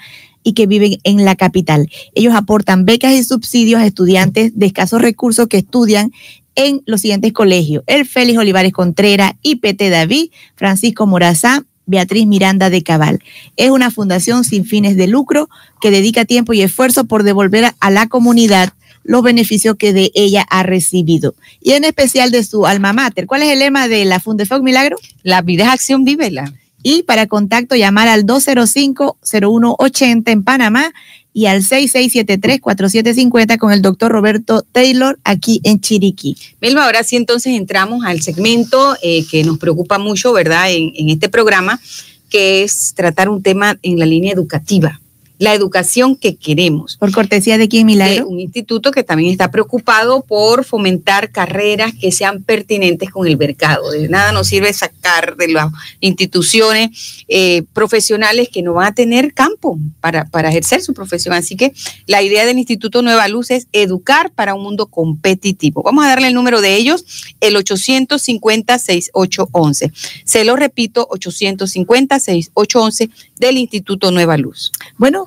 [0.46, 1.90] y que viven en la capital.
[2.14, 6.12] Ellos aportan becas y subsidios a estudiantes de escasos recursos que estudian
[6.54, 12.84] en los siguientes colegios: el Félix Olivares Contreras, IPT David, Francisco Morazá, Beatriz Miranda de
[12.84, 13.18] Cabal.
[13.56, 15.48] Es una fundación sin fines de lucro
[15.80, 20.46] que dedica tiempo y esfuerzo por devolver a la comunidad los beneficios que de ella
[20.48, 21.34] ha recibido.
[21.60, 23.26] Y en especial de su alma mater.
[23.26, 24.96] ¿Cuál es el lema de la Fundefoc Milagro?
[25.24, 26.52] La vida es acción, vívela.
[26.88, 30.94] Y para contacto llamar al 205-0180 en Panamá
[31.32, 36.36] y al 6673-4750 con el doctor Roberto Taylor aquí en Chiriquí.
[36.60, 40.70] Melba, ahora sí entonces entramos al segmento eh, que nos preocupa mucho, ¿verdad?
[40.70, 41.80] En, en este programa,
[42.30, 45.00] que es tratar un tema en la línea educativa
[45.38, 46.96] la educación que queremos.
[46.96, 48.26] Por cortesía de quién, Milagro.
[48.26, 53.36] De un instituto que también está preocupado por fomentar carreras que sean pertinentes con el
[53.36, 53.90] mercado.
[53.90, 55.70] De nada nos sirve sacar de las
[56.00, 61.34] instituciones eh, profesionales que no van a tener campo para, para ejercer su profesión.
[61.34, 61.72] Así que
[62.06, 65.82] la idea del Instituto Nueva Luz es educar para un mundo competitivo.
[65.82, 67.04] Vamos a darle el número de ellos,
[67.40, 69.92] el 850-6811.
[70.24, 74.72] Se lo repito, 850-6811 del Instituto Nueva Luz.
[74.96, 75.25] Bueno,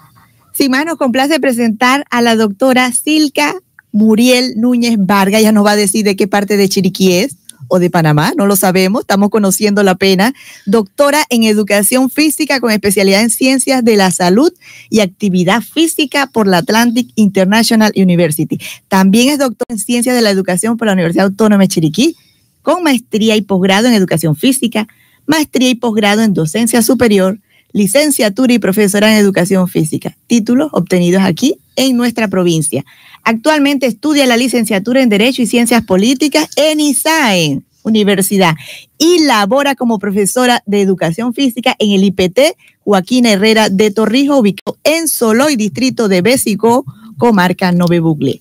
[0.59, 3.55] sin más, nos complace presentar a la doctora Silka
[3.93, 5.39] Muriel Núñez Vargas.
[5.39, 7.37] Ella nos va a decir de qué parte de Chiriquí es
[7.69, 10.33] o de Panamá, no lo sabemos, estamos conociendo la pena.
[10.65, 14.51] Doctora en Educación Física con especialidad en Ciencias de la Salud
[14.89, 18.59] y Actividad Física por la Atlantic International University.
[18.89, 22.17] También es doctora en Ciencias de la Educación por la Universidad Autónoma de Chiriquí,
[22.63, 24.89] con maestría y posgrado en Educación Física,
[25.25, 27.39] maestría y posgrado en Docencia Superior,
[27.71, 32.83] licenciatura y profesora en educación física, títulos obtenidos aquí en nuestra provincia.
[33.23, 38.55] Actualmente estudia la licenciatura en Derecho y Ciencias Políticas en ISAE Universidad
[38.97, 42.39] y labora como profesora de educación física en el IPT
[42.83, 46.85] Joaquín Herrera de Torrijos, ubicado en Soloy, distrito de Bésico,
[47.17, 48.39] comarca Nove Bugle.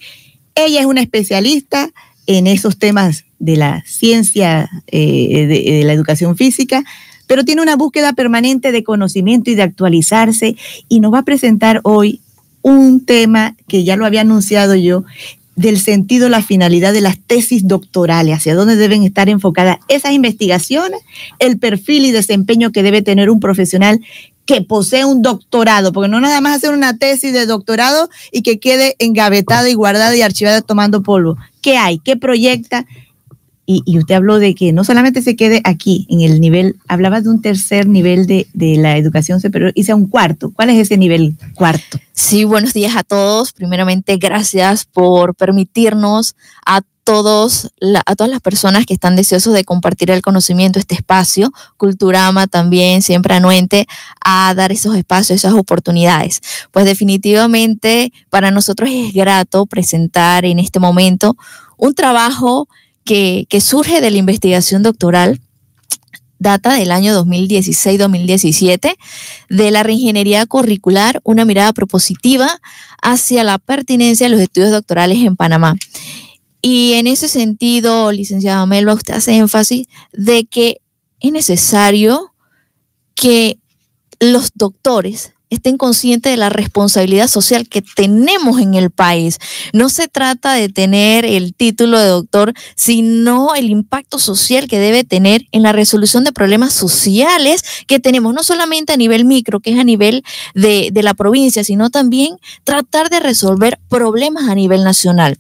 [0.55, 1.91] Ella es una especialista
[2.27, 6.85] en esos temas de la ciencia eh, de la educación física,
[7.29, 10.57] pero tiene una búsqueda permanente de conocimiento y de actualizarse
[10.89, 12.21] y nos va a presentar hoy
[12.63, 15.05] un tema que ya lo había anunciado yo,
[15.55, 21.01] del sentido, la finalidad de las tesis doctorales, hacia dónde deben estar enfocadas esas investigaciones,
[21.41, 24.01] el perfil y desempeño que debe tener un profesional
[24.47, 28.61] que posee un doctorado, porque no nada más hacer una tesis de doctorado y que
[28.61, 31.37] quede engavetada y guardada y archivada tomando polvo.
[31.61, 31.99] ¿Qué hay?
[31.99, 32.87] ¿Qué proyecta?
[33.71, 37.29] Y, usted habló de que no solamente se quede aquí en el nivel, hablaba de
[37.29, 40.51] un tercer nivel de, de la educación superior y sea un cuarto.
[40.55, 42.01] ¿Cuál es ese nivel cuarto?
[42.15, 43.53] Sí, buenos días a todos.
[43.53, 47.71] Primeramente, gracias por permitirnos a todos,
[48.07, 51.53] a todas las personas que están deseosos de compartir el conocimiento, este espacio.
[51.77, 53.87] Culturama también siempre anuente
[54.25, 56.41] a dar esos espacios, esas oportunidades.
[56.71, 61.37] Pues definitivamente para nosotros es grato presentar en este momento
[61.77, 62.67] un trabajo
[63.09, 65.41] que, surge de la investigación doctoral
[66.39, 68.97] data del año 2016-2017
[69.49, 72.61] de la reingeniería curricular, una mirada propositiva
[73.03, 75.77] hacia la pertinencia de los estudios doctorales en Panamá.
[76.61, 80.81] Y en ese sentido, licenciado Melba, usted hace énfasis de que
[81.19, 82.35] es necesario
[83.15, 83.59] que
[84.21, 89.39] los doctores estén conscientes de la responsabilidad social que tenemos en el país.
[89.73, 95.05] No se trata de tener el título de doctor, sino el impacto social que debe
[95.05, 99.73] tener en la resolución de problemas sociales que tenemos, no solamente a nivel micro, que
[99.73, 100.23] es a nivel
[100.55, 105.39] de, de la provincia, sino también tratar de resolver problemas a nivel nacional.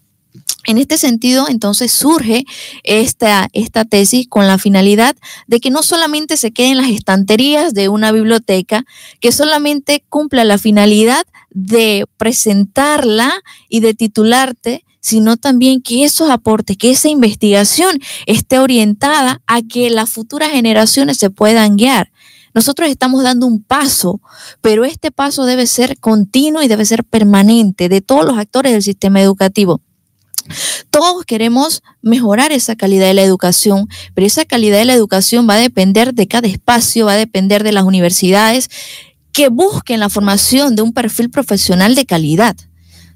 [0.68, 2.44] En este sentido, entonces surge
[2.84, 7.72] esta, esta tesis con la finalidad de que no solamente se quede en las estanterías
[7.72, 8.84] de una biblioteca,
[9.18, 13.32] que solamente cumpla la finalidad de presentarla
[13.70, 19.88] y de titularte, sino también que esos aportes, que esa investigación esté orientada a que
[19.88, 22.12] las futuras generaciones se puedan guiar.
[22.52, 24.20] Nosotros estamos dando un paso,
[24.60, 28.82] pero este paso debe ser continuo y debe ser permanente de todos los actores del
[28.82, 29.80] sistema educativo.
[30.90, 35.54] Todos queremos mejorar esa calidad de la educación, pero esa calidad de la educación va
[35.54, 38.68] a depender de cada espacio, va a depender de las universidades
[39.32, 42.56] que busquen la formación de un perfil profesional de calidad.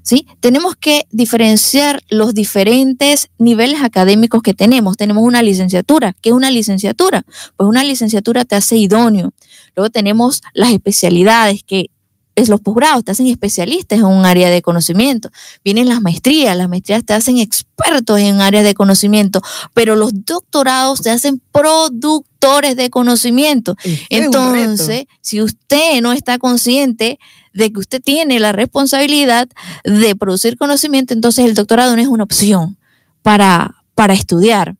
[0.03, 0.27] ¿Sí?
[0.41, 4.97] Tenemos que diferenciar los diferentes niveles académicos que tenemos.
[4.97, 6.13] Tenemos una licenciatura.
[6.21, 7.23] ¿Qué es una licenciatura?
[7.55, 9.31] Pues una licenciatura te hace idóneo.
[9.77, 11.89] Luego tenemos las especialidades que
[12.35, 15.29] es los posgrados, te hacen especialistas en un área de conocimiento.
[15.63, 19.41] Vienen las maestrías, las maestrías te hacen expertos en áreas de conocimiento,
[19.73, 23.75] pero los doctorados te hacen productores de conocimiento.
[24.09, 27.19] Entonces, si usted no está consciente
[27.53, 29.47] de que usted tiene la responsabilidad
[29.83, 32.77] de producir conocimiento, entonces el doctorado no es una opción
[33.21, 34.75] para, para estudiar,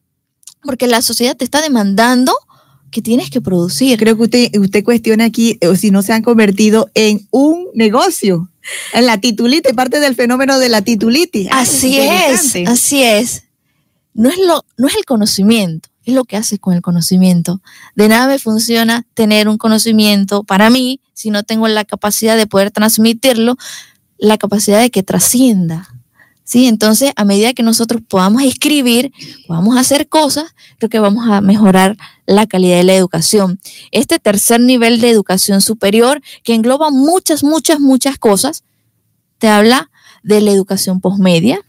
[0.63, 2.33] porque la sociedad te está demandando
[2.93, 3.97] que tienes que producir.
[3.97, 8.49] Creo que usted, usted cuestiona aquí o si no se han convertido en un negocio.
[8.93, 11.49] En la titulitis, parte del fenómeno de la titulitis.
[11.51, 13.43] Ah, Así es, así es.
[14.13, 17.61] No es, lo, no es el conocimiento, es lo que haces con el conocimiento.
[17.95, 22.47] De nada me funciona tener un conocimiento para mí si no tengo la capacidad de
[22.47, 23.57] poder transmitirlo,
[24.17, 25.89] la capacidad de que trascienda.
[26.43, 26.67] ¿Sí?
[26.67, 29.13] Entonces, a medida que nosotros podamos escribir,
[29.47, 33.59] podamos hacer cosas, creo que vamos a mejorar la calidad de la educación.
[33.91, 38.63] Este tercer nivel de educación superior, que engloba muchas, muchas, muchas cosas,
[39.37, 39.89] te habla
[40.21, 41.61] de la educación posmedia,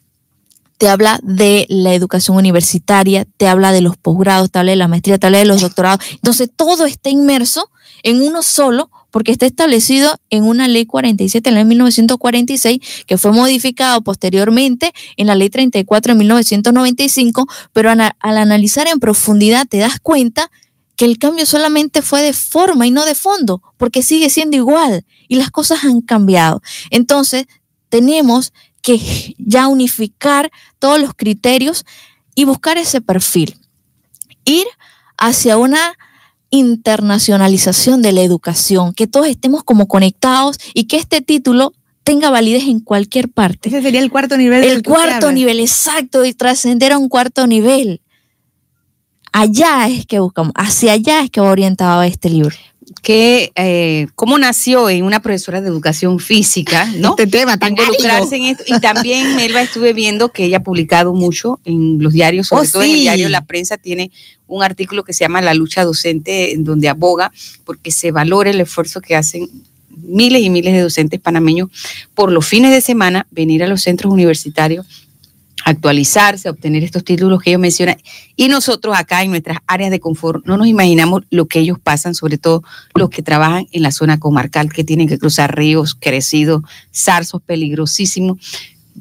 [0.79, 4.89] te habla de la educación universitaria, te habla de los posgrados, te habla de la
[4.89, 6.05] maestría, te habla de los doctorados.
[6.11, 7.71] Entonces, todo está inmerso
[8.03, 13.31] en uno solo porque está establecido en una ley 47 en el 1946 que fue
[13.31, 20.01] modificado posteriormente en la ley 34 en 1995, pero al analizar en profundidad te das
[20.01, 20.51] cuenta
[20.97, 25.05] que el cambio solamente fue de forma y no de fondo, porque sigue siendo igual
[25.29, 26.61] y las cosas han cambiado.
[26.91, 27.47] Entonces,
[27.91, 28.53] tenemos
[28.83, 30.51] que ya unificar
[30.81, 31.87] todos los criterios
[32.35, 33.61] y buscar ese perfil.
[34.45, 34.67] Ir
[35.17, 35.97] hacia una
[36.55, 41.73] internacionalización de la educación, que todos estemos como conectados y que este título
[42.05, 43.69] tenga validez en cualquier parte.
[43.69, 44.63] Ese sería el cuarto nivel.
[44.63, 48.01] El cuarto nivel, exacto, y trascender a un cuarto nivel.
[49.33, 52.55] Allá es que buscamos, hacia allá es que va orientado este libro
[53.03, 57.11] que eh, cómo nació en una profesora de educación física, ¿no?
[57.11, 58.65] Este tema tan involucrarse en esto.
[58.67, 62.71] Y también Melba estuve viendo que ella ha publicado mucho en los diarios, sobre Oh,
[62.71, 64.11] todo en el diario La Prensa tiene
[64.47, 67.33] un artículo que se llama La lucha docente, en donde aboga
[67.65, 69.49] porque se valore el esfuerzo que hacen
[69.89, 71.69] miles y miles de docentes panameños
[72.15, 74.87] por los fines de semana venir a los centros universitarios
[75.65, 77.97] actualizarse, obtener estos títulos que ellos mencionan.
[78.37, 82.15] Y nosotros acá en nuestras áreas de confort no nos imaginamos lo que ellos pasan,
[82.15, 82.63] sobre todo
[82.95, 86.63] los que trabajan en la zona comarcal, que tienen que cruzar ríos crecidos,
[86.95, 88.39] zarzos peligrosísimos.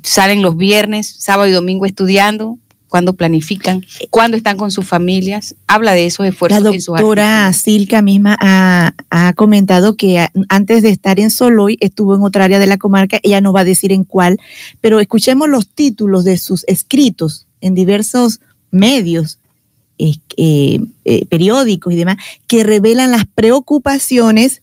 [0.01, 2.57] Salen los viernes, sábado y domingo estudiando,
[2.93, 5.55] cuando planifican, cuando están con sus familias.
[5.65, 6.61] Habla de esos esfuerzos.
[6.61, 11.75] La en sus doctora Silca misma ha, ha comentado que antes de estar en Soloy
[11.81, 14.39] estuvo en otra área de la comarca, ella no va a decir en cuál,
[14.79, 19.39] pero escuchemos los títulos de sus escritos en diversos medios,
[19.97, 24.61] eh, eh, periódicos y demás, que revelan las preocupaciones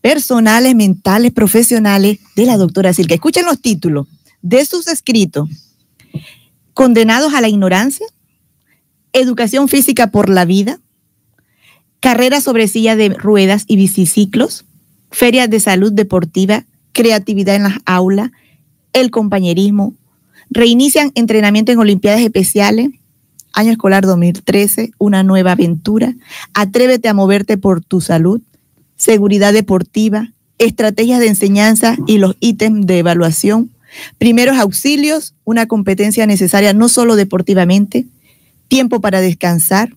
[0.00, 3.14] personales, mentales, profesionales de la doctora Silca.
[3.14, 4.06] Escuchen los títulos
[4.42, 5.48] de sus escritos.
[6.74, 8.06] Condenados a la ignorancia,
[9.12, 10.80] educación física por la vida,
[12.00, 14.64] carrera sobre silla de ruedas y biciciclos,
[15.10, 18.30] ferias de salud deportiva, creatividad en las aulas,
[18.92, 19.94] el compañerismo,
[20.50, 22.90] reinician entrenamiento en Olimpiadas Especiales,
[23.52, 26.14] año escolar 2013, una nueva aventura,
[26.52, 28.42] atrévete a moverte por tu salud,
[28.96, 33.70] seguridad deportiva, estrategias de enseñanza y los ítems de evaluación,
[34.18, 38.06] primeros auxilios, una competencia necesaria no solo deportivamente,
[38.68, 39.94] tiempo para descansar,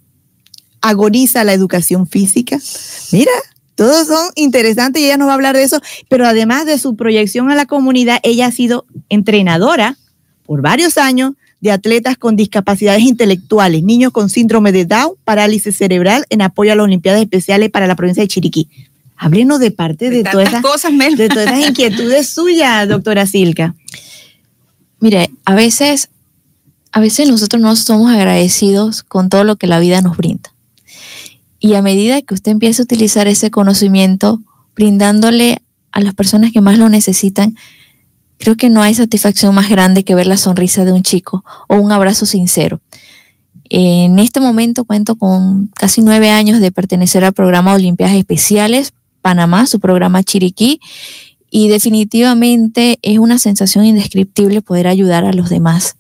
[0.82, 2.60] agoniza la educación física.
[3.12, 3.32] Mira,
[3.76, 6.96] todos son interesantes y ella nos va a hablar de eso, pero además de su
[6.96, 9.98] proyección a la comunidad, ella ha sido entrenadora
[10.46, 16.26] por varios años de atletas con discapacidades intelectuales, niños con síndrome de Down, parálisis cerebral,
[16.30, 18.70] en apoyo a las Olimpiadas Especiales para la provincia de Chiriquí.
[19.16, 21.18] Háblenos de parte de, todas esas cosas, Mel.
[21.18, 23.74] de todas esas inquietudes suyas, doctora Silca.
[25.00, 26.10] Mire, a veces,
[26.92, 30.54] a veces nosotros no somos agradecidos con todo lo que la vida nos brinda.
[31.60, 34.42] Y a medida que usted empieza a utilizar ese conocimiento,
[34.76, 37.56] brindándole a las personas que más lo necesitan,
[38.38, 41.76] creo que no hay satisfacción más grande que ver la sonrisa de un chico o
[41.76, 42.80] un abrazo sincero.
[43.70, 49.66] En este momento cuento con casi nueve años de pertenecer al programa Olimpiadas Especiales Panamá,
[49.66, 50.80] su programa Chiriquí,
[51.50, 55.96] y definitivamente es una sensación indescriptible poder ayudar a los demás.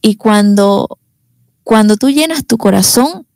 [0.00, 0.98] Y cuando,
[1.62, 3.26] cuando tú llenas tu corazón,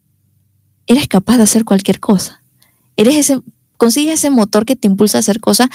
[0.86, 2.42] eres capaz de hacer cualquier cosa.
[2.96, 3.40] Eres ese,
[3.76, 5.68] consigues ese motor que te impulsa a hacer cosas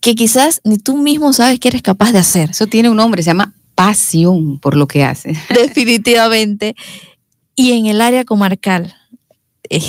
[0.00, 2.50] que quizás ni tú mismo sabes que eres capaz de hacer.
[2.50, 5.34] Eso tiene un nombre, se llama pasión por lo que hace.
[5.54, 6.74] Definitivamente.
[7.54, 8.94] Y en el área comarcal,
[9.68, 9.82] eh,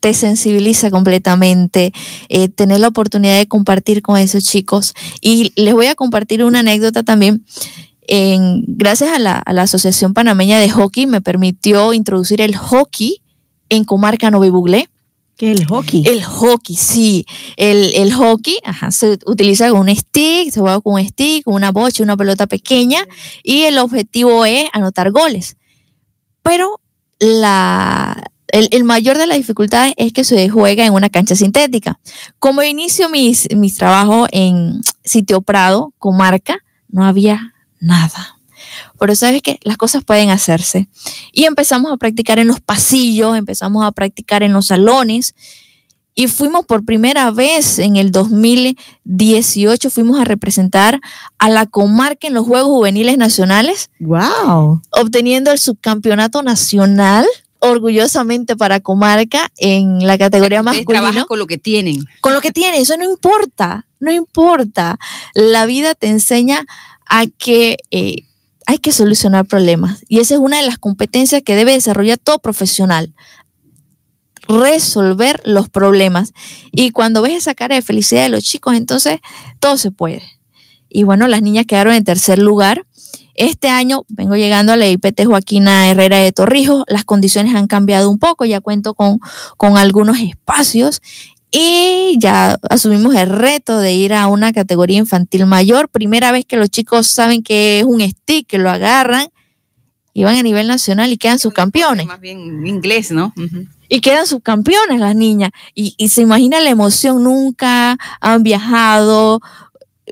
[0.00, 1.92] te sensibiliza completamente,
[2.28, 4.94] eh, tener la oportunidad de compartir con esos chicos.
[5.20, 7.44] Y les voy a compartir una anécdota también.
[8.06, 13.20] En- gracias a la, a la Asociación Panameña de Hockey me permitió introducir el hockey
[13.68, 14.88] en Comarca Nove Buglé.
[15.36, 16.02] ¿Qué el hockey?
[16.04, 17.24] El hockey, sí.
[17.56, 21.54] El, el hockey ajá, se utiliza con un stick, se juega con un stick, con
[21.54, 23.06] una bocha, una pelota pequeña,
[23.44, 25.56] y el objetivo es anotar goles.
[26.42, 26.80] Pero
[27.20, 31.98] la, el, el mayor de las dificultades es que se juega en una cancha sintética.
[32.38, 38.38] Como inicio mis, mis trabajos en Sitio Prado, comarca, no había nada.
[38.98, 40.88] Pero sabes que las cosas pueden hacerse.
[41.32, 45.34] Y empezamos a practicar en los pasillos, empezamos a practicar en los salones.
[46.14, 51.00] Y fuimos por primera vez en el 2018, fuimos a representar
[51.38, 53.90] a la comarca en los Juegos Juveniles Nacionales.
[54.00, 54.82] ¡Wow!
[54.90, 57.24] Obteniendo el subcampeonato nacional
[57.60, 61.00] orgullosamente para comarca en la categoría masculina.
[61.00, 62.04] trabajan con lo que tienen.
[62.20, 64.98] Con lo que tiene, eso no importa, no importa.
[65.34, 66.66] La vida te enseña
[67.06, 68.24] a que eh,
[68.66, 72.38] hay que solucionar problemas y esa es una de las competencias que debe desarrollar todo
[72.38, 73.14] profesional.
[74.46, 76.32] Resolver los problemas.
[76.72, 79.20] Y cuando ves esa cara de felicidad de los chicos, entonces
[79.60, 80.22] todo se puede.
[80.88, 82.86] Y bueno, las niñas quedaron en tercer lugar.
[83.38, 86.82] Este año vengo llegando a la IPT Joaquina Herrera de Torrijos.
[86.88, 88.44] Las condiciones han cambiado un poco.
[88.44, 89.20] Ya cuento con,
[89.56, 91.00] con algunos espacios
[91.52, 95.88] y ya asumimos el reto de ir a una categoría infantil mayor.
[95.88, 99.28] Primera vez que los chicos saben que es un stick, que lo agarran
[100.12, 102.06] y van a nivel nacional y quedan subcampeones.
[102.06, 103.32] Más bien inglés, ¿no?
[103.88, 105.52] Y quedan subcampeones las niñas.
[105.76, 109.40] Y, y se imagina la emoción, nunca han viajado,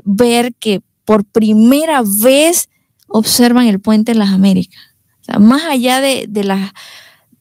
[0.05, 2.69] ver que por primera vez
[3.07, 4.81] observan el puente de las Américas.
[5.23, 6.73] O sea, más allá de, de la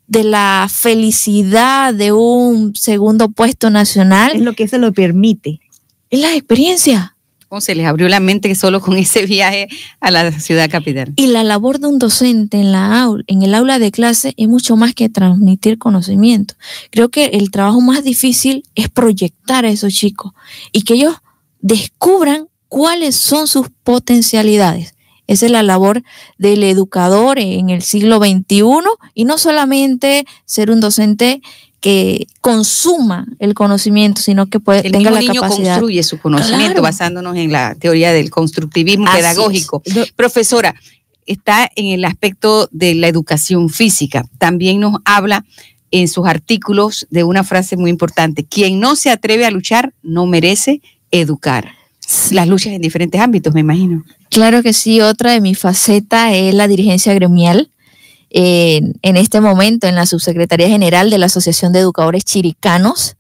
[0.08, 4.34] de la felicidad de un segundo puesto nacional.
[4.36, 5.60] Es lo que se lo permite.
[6.10, 7.16] Es la experiencia.
[7.48, 9.68] ¿Cómo se les abrió la mente solo con ese viaje
[10.00, 11.14] a la ciudad capital?
[11.16, 14.48] Y la labor de un docente en, la aula, en el aula de clase es
[14.48, 16.56] mucho más que transmitir conocimiento.
[16.92, 20.34] Creo que el trabajo más difícil es proyectar a esos chicos
[20.72, 21.16] y que ellos
[21.62, 24.95] descubran cuáles son sus potencialidades.
[25.28, 26.04] Esa es la labor
[26.38, 28.62] del educador en el siglo XXI
[29.14, 31.42] y no solamente ser un docente
[31.82, 35.76] que consuma el conocimiento, sino que puede, El tenga mismo la niño capacidad.
[35.76, 36.82] construye su conocimiento Claro.
[36.82, 39.82] basándonos en la teoría del constructivismo Así pedagógico.
[39.86, 40.12] es.
[40.14, 40.74] Profesora,
[41.28, 44.26] está en el aspecto de la educación física.
[44.40, 45.46] También nos habla
[45.92, 48.44] en sus artículos de una frase muy importante.
[48.46, 51.75] Quien no se atreve a luchar no merece educar.
[52.32, 54.04] Las luchas en diferentes ámbitos, me imagino.
[54.30, 57.72] Claro que sí, otra de mis facetas es la dirigencia gremial.
[58.30, 63.16] Eh, en este momento, en la Subsecretaría General de la Asociación de Educadores Chiricanos,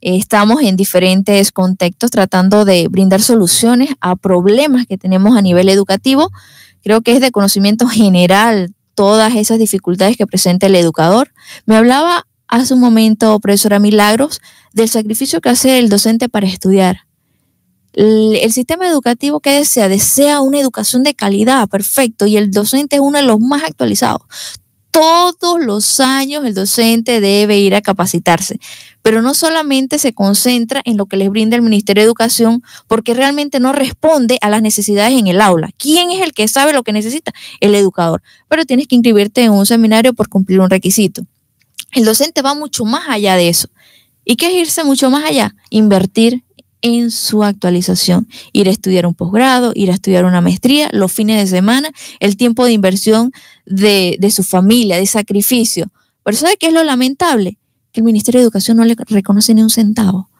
[0.00, 5.68] eh, estamos en diferentes contextos tratando de brindar soluciones a problemas que tenemos a nivel
[5.68, 6.30] educativo.
[6.82, 11.32] Creo que es de conocimiento general todas esas dificultades que presenta el educador.
[11.66, 14.40] Me hablaba hace un momento, profesora Milagros,
[14.72, 17.07] del sacrificio que hace el docente para estudiar
[17.98, 23.02] el sistema educativo que desea, desea una educación de calidad, perfecto, y el docente es
[23.02, 24.22] uno de los más actualizados.
[24.92, 28.60] Todos los años el docente debe ir a capacitarse,
[29.02, 33.14] pero no solamente se concentra en lo que les brinda el Ministerio de Educación, porque
[33.14, 35.70] realmente no responde a las necesidades en el aula.
[35.76, 37.32] ¿Quién es el que sabe lo que necesita?
[37.58, 38.22] El educador.
[38.48, 41.22] Pero tienes que inscribirte en un seminario por cumplir un requisito.
[41.92, 43.68] El docente va mucho más allá de eso.
[44.24, 45.54] ¿Y qué es irse mucho más allá?
[45.70, 46.44] Invertir
[46.82, 51.38] en su actualización, ir a estudiar un posgrado, ir a estudiar una maestría, los fines
[51.38, 53.32] de semana, el tiempo de inversión
[53.66, 55.90] de, de su familia, de sacrificio.
[56.24, 57.58] Pero ¿sabe qué es lo lamentable?
[57.92, 60.30] Que el Ministerio de Educación no le reconoce ni un centavo.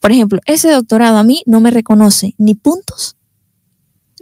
[0.00, 3.16] Por ejemplo, ese doctorado a mí no me reconoce ni puntos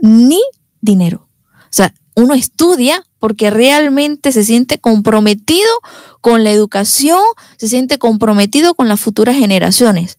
[0.00, 0.40] ni
[0.80, 1.28] dinero.
[1.46, 5.70] O sea, uno estudia porque realmente se siente comprometido
[6.20, 7.22] con la educación,
[7.56, 10.18] se siente comprometido con las futuras generaciones.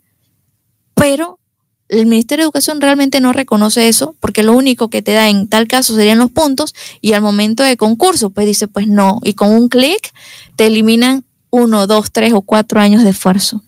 [0.95, 1.39] Pero
[1.87, 5.47] el Ministerio de Educación realmente no reconoce eso porque lo único que te da en
[5.47, 9.33] tal caso serían los puntos y al momento de concurso pues dice pues no y
[9.33, 10.11] con un clic
[10.55, 13.61] te eliminan uno, dos, tres o cuatro años de esfuerzo.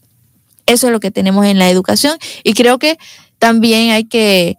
[0.65, 2.97] Eso es lo que tenemos en la educación y creo que
[3.39, 4.57] también hay que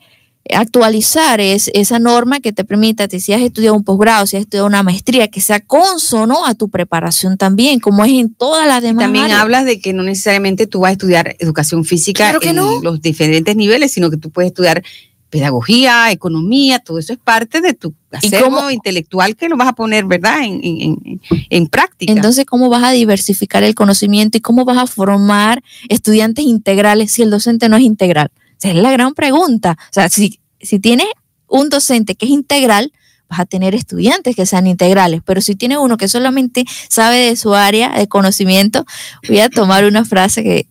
[0.55, 4.66] actualizar es, esa norma que te permita, si has estudiado un posgrado, si has estudiado
[4.66, 9.05] una maestría, que sea consono a tu preparación también, como es en todas las demás
[9.05, 9.40] También áreas.
[9.40, 12.80] hablas de que no necesariamente tú vas a estudiar educación física Claro en no.
[12.82, 14.82] los diferentes niveles, sino que tú puedes estudiar
[15.30, 20.07] pedagogía, economía, todo eso es parte de tu acervo intelectual que lo vas a poner,
[20.07, 21.20] ¿verdad?, en-
[21.51, 22.12] en práctica.
[22.12, 27.20] Entonces, ¿cómo vas a diversificar el conocimiento y cómo vas a formar estudiantes integrales si
[27.22, 28.30] el docente no es integral?
[28.59, 29.76] Esa es la gran pregunta.
[29.78, 31.06] O sea, si, si tienes
[31.46, 32.92] un docente que es integral,
[33.28, 37.36] vas a tener estudiantes que sean integrales, pero si tienes uno que solamente sabe de
[37.36, 38.84] su área de conocimiento,
[39.28, 40.68] voy a tomar una frase que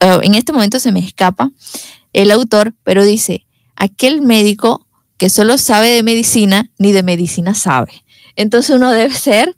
[0.00, 1.50] eh, en este momento se me escapa
[2.12, 3.46] el autor, pero dice,
[3.76, 4.86] aquel médico
[5.16, 8.04] que solo sabe de medicina, ni de medicina sabe.
[8.34, 9.56] Entonces uno debe ser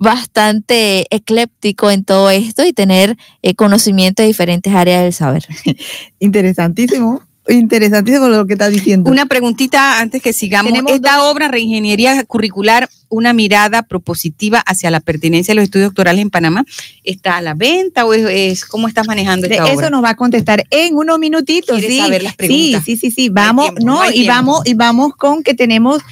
[0.00, 5.46] bastante ecléptico en todo esto y tener eh, conocimiento de diferentes áreas del saber.
[6.18, 7.22] Interesantísimo.
[7.48, 9.10] Interesantísimo lo que estás diciendo.
[9.10, 10.70] Una preguntita antes que sigamos.
[10.70, 16.22] Tenemos Esta obra, Reingeniería Curricular, una mirada propositiva hacia la pertinencia de los estudios doctorales
[16.22, 16.64] en Panamá,
[17.02, 19.90] ¿está a la venta o es, es- cómo estás manejando De esta eso obra?
[19.90, 21.76] nos va a contestar en unos minutitos.
[21.78, 22.84] ¿Quieres Sí, saber las sí, preguntas?
[22.84, 23.28] sí, sí, sí.
[23.30, 24.32] Vamos, tiempo, no, no hay y tiempo.
[24.32, 26.02] vamos, y vamos con que tenemos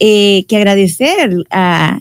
[0.00, 2.00] eh, que agradecer a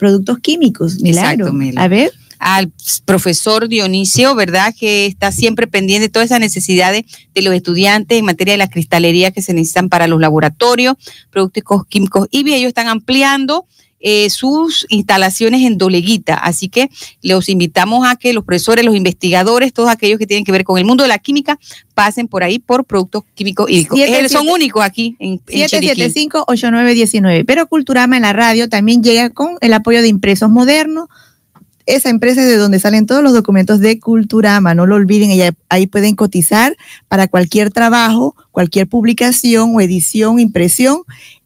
[0.00, 1.48] productos químicos, Milagro.
[1.48, 1.80] Exacto.
[1.80, 2.10] A ver.
[2.38, 2.72] al
[3.04, 4.74] profesor Dionisio, ¿verdad?
[4.76, 8.70] Que está siempre pendiente de todas esas necesidades de los estudiantes en materia de la
[8.70, 10.96] cristalería que se necesitan para los laboratorios,
[11.30, 12.28] productos químicos.
[12.30, 13.66] Y ellos están ampliando
[14.00, 16.34] eh, sus instalaciones en Doleguita.
[16.34, 16.90] Así que
[17.22, 20.78] los invitamos a que los profesores, los investigadores, todos aquellos que tienen que ver con
[20.78, 21.58] el mundo de la química,
[21.94, 23.98] pasen por ahí por productos químicos hídricos.
[23.98, 26.02] Eh, Son únicos aquí en, en Chiriquí.
[26.02, 27.44] 775-8919.
[27.46, 31.08] Pero Culturama en la radio también llega con el apoyo de Impresos Modernos.
[31.86, 34.74] Esa empresa es de donde salen todos los documentos de Culturama.
[34.74, 36.76] No lo olviden, ahí pueden cotizar
[37.08, 41.02] para cualquier trabajo, cualquier publicación o edición, impresión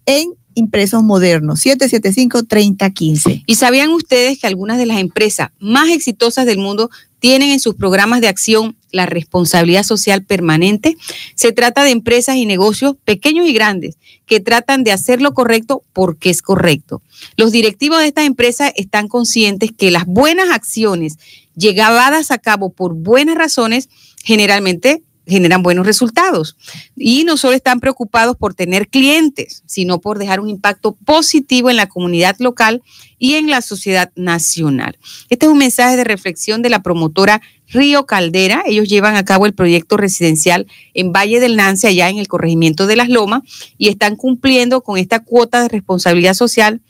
[0.07, 1.65] en Impresos Modernos.
[1.65, 3.45] 775-3015.
[3.47, 7.75] ¿Y sabían ustedes que algunas de las empresas más exitosas del mundo tienen en sus
[7.75, 10.97] programas de acción la responsabilidad social permanente?
[11.35, 13.97] Se trata de empresas y negocios pequeños y grandes
[14.27, 17.03] que tratan de hacer lo correcto porque es correcto.
[17.37, 21.19] Los directivos de estas empresas están conscientes que las buenas acciones
[21.57, 23.89] llevadas a cabo por buenas razones
[24.23, 26.57] generalmente generan buenos resultados.
[26.97, 31.77] Y no solo están preocupados por tener clientes, sino por dejar un impacto positivo en
[31.77, 32.83] la comunidad local
[33.19, 34.99] y en la sociedad nacional.
[35.31, 38.63] Este es un mensaje de reflexión de la promotora Río Caldera.
[38.67, 42.87] Ellos llevan a cabo el proyecto residencial en Valle del Nance, allá en el corregimiento
[42.87, 43.43] de Las Lomas,
[43.79, 46.83] y están cumpliendo con esta cuota de responsabilidad social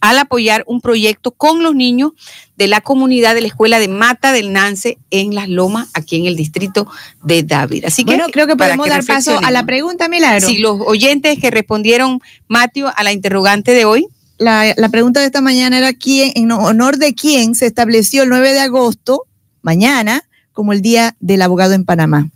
[0.00, 2.12] al apoyar un proyecto con los niños
[2.56, 6.26] de la comunidad de la escuela de Mata del Nance en Las Lomas, aquí en
[6.26, 6.86] el distrito
[7.22, 7.84] de David.
[7.84, 10.46] Así que Bueno, creo que podemos dar paso a la pregunta, Milagro.
[10.46, 14.06] Sí, los oyentes que respondieron, Mateo, a la interrogante de hoy.
[14.38, 18.28] La, la pregunta de esta mañana era quién, en honor de quién se estableció el
[18.28, 19.22] 9 de agosto,
[19.62, 20.22] mañana,
[20.52, 22.28] como el Día del Abogado en Panamá.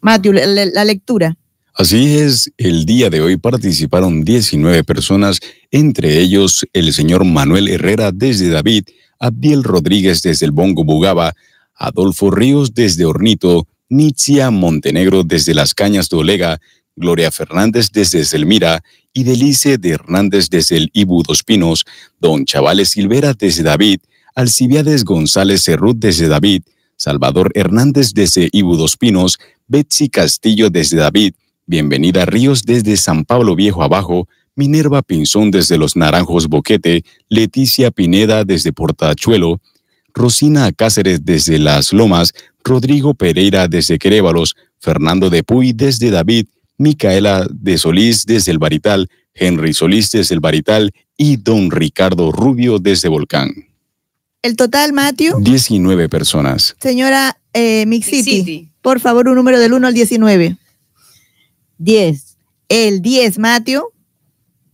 [0.00, 1.36] Matthew, la lectura.
[1.74, 8.12] Así es, el día de hoy participaron 19 personas, entre ellos el señor Manuel Herrera
[8.12, 8.84] desde David,
[9.18, 11.32] Abdiel Rodríguez desde el Bongo Bugaba,
[11.74, 16.60] Adolfo Ríos desde Hornito, Nitzia Montenegro desde Las Cañas de Olega,
[16.94, 21.86] Gloria Fernández desde Selmira y Delice de Hernández desde el Ibu Dos Pinos,
[22.20, 24.00] Don Chavales Silvera desde David,
[24.34, 26.64] Alcibiades González Cerrut desde David,
[26.96, 31.34] Salvador Hernández desde Ibu Dos Pinos, Betsy Castillo desde David,
[31.66, 38.44] Bienvenida Ríos desde San Pablo Viejo Abajo, Minerva Pinzón desde Los Naranjos Boquete, Leticia Pineda
[38.44, 39.60] desde Portachuelo,
[40.12, 42.34] Rosina Cáceres desde Las Lomas,
[42.64, 46.46] Rodrigo Pereira desde Querévalos, Fernando de Puy desde David,
[46.78, 52.80] Micaela de Solís desde el Barital, Henry Solís desde el Barital y Don Ricardo Rubio
[52.80, 53.50] desde Volcán.
[54.42, 55.40] El total, Matthew.
[55.40, 56.74] 19 personas.
[56.80, 60.56] Señora eh, Mixiti, por favor, un número del 1 al 19.
[61.82, 62.36] 10.
[62.68, 63.82] El 10, Matthew.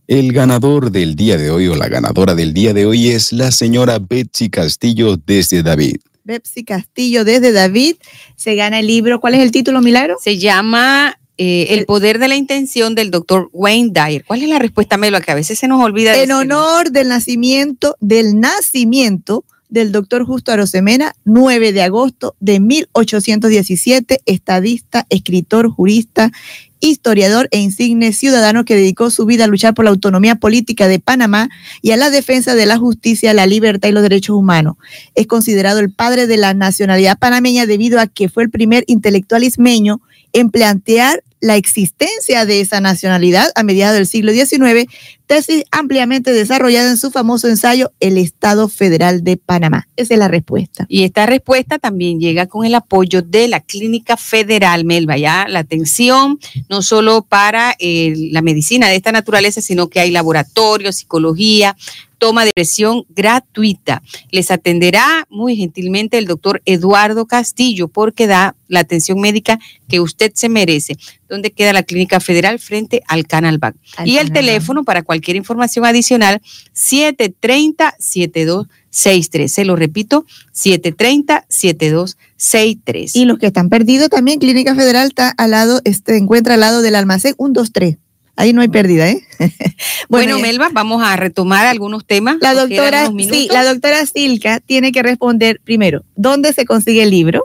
[0.07, 3.51] El ganador del día de hoy o la ganadora del día de hoy es la
[3.51, 5.97] señora Betsy Castillo desde David.
[6.23, 7.95] Betsy Castillo desde David.
[8.35, 9.19] Se gana el libro.
[9.19, 10.17] ¿Cuál es el título, Milagro?
[10.23, 14.23] Se llama eh, El poder de la intención del doctor Wayne Dyer.
[14.25, 15.19] ¿Cuál es la respuesta, Melo?
[15.21, 16.13] Que a veces se nos olvida.
[16.13, 16.39] En decirlo.
[16.39, 25.05] honor del nacimiento, del nacimiento del doctor Justo Arosemena, 9 de agosto de 1817, estadista,
[25.09, 26.31] escritor, jurista,
[26.79, 30.99] historiador e insigne ciudadano que dedicó su vida a luchar por la autonomía política de
[30.99, 31.49] Panamá
[31.81, 34.75] y a la defensa de la justicia, la libertad y los derechos humanos.
[35.15, 39.43] Es considerado el padre de la nacionalidad panameña debido a que fue el primer intelectual
[39.43, 40.01] ismeño
[40.33, 44.91] en plantear la existencia de esa nacionalidad a mediados del siglo XIX,
[45.25, 49.87] tesis ampliamente desarrollada en su famoso ensayo El Estado Federal de Panamá.
[49.95, 50.85] Esa es la respuesta.
[50.89, 55.59] Y esta respuesta también llega con el apoyo de la Clínica Federal Melba, ya la
[55.59, 61.75] atención no solo para eh, la medicina de esta naturaleza, sino que hay laboratorio, psicología,
[62.19, 64.03] toma de presión gratuita.
[64.29, 70.31] Les atenderá muy gentilmente el doctor Eduardo Castillo porque da la atención médica que usted
[70.35, 70.97] se merece.
[71.29, 72.57] ¿Dónde queda la Clínica Federal?
[72.59, 73.75] Frente al Canal Back.
[73.97, 76.41] Al y el teléfono para cualquier información adicional,
[76.73, 79.47] 730-7263.
[79.47, 83.11] Se lo repito, 730-7263.
[83.13, 86.81] Y los que están perdidos también, Clínica Federal está al lado, este, encuentra al lado
[86.81, 87.97] del almacén 123.
[88.35, 89.21] Ahí no hay pérdida, ¿eh?
[90.07, 92.37] Bueno, ya- Melba, vamos a retomar algunos temas.
[92.39, 97.43] La doctora, sí, la doctora Silka tiene que responder primero, ¿dónde se consigue el libro?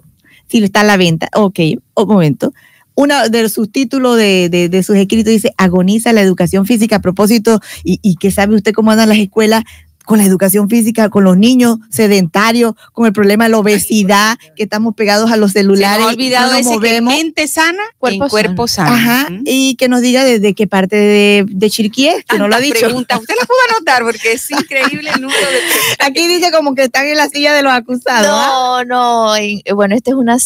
[0.49, 1.29] Si está a la venta.
[1.35, 1.59] Ok,
[1.95, 2.53] un momento.
[2.95, 7.01] Uno de sus títulos de, de- de sus escritos dice, agoniza la educación física a
[7.01, 9.65] propósito, y, y que sabe usted cómo andan las escuelas
[10.05, 14.65] con la educación física, con los niños sedentarios, con el problema de la obesidad, que
[14.65, 16.05] estamos pegados a los Se celulares.
[16.05, 18.93] ha olvidado no nos que mente sana Cuerpo en cuerpo sano.
[18.95, 19.43] Ajá, Ujú.
[19.47, 22.61] y que nos diga desde qué parte de, de Chiriquí es, que no lo ha
[22.61, 22.81] dicho.
[22.81, 23.19] preguntas.
[23.19, 26.05] Usted las pudo anotar porque es increíble el número de.
[26.07, 28.29] Aquí dice como que están en la silla de los acusados.
[28.31, 28.47] ¿ah?
[28.51, 30.37] No, no, en- bueno, esta es una,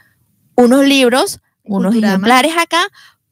[0.56, 2.14] unos libros, unos Culturama.
[2.14, 2.82] ejemplares acá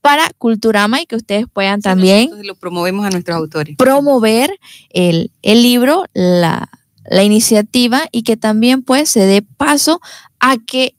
[0.01, 3.77] para Culturama y que ustedes puedan también lo promovemos a nuestros autores.
[3.77, 4.59] promover
[4.91, 6.68] el, el libro, la,
[7.05, 10.01] la iniciativa y que también pues se dé paso
[10.41, 10.97] a que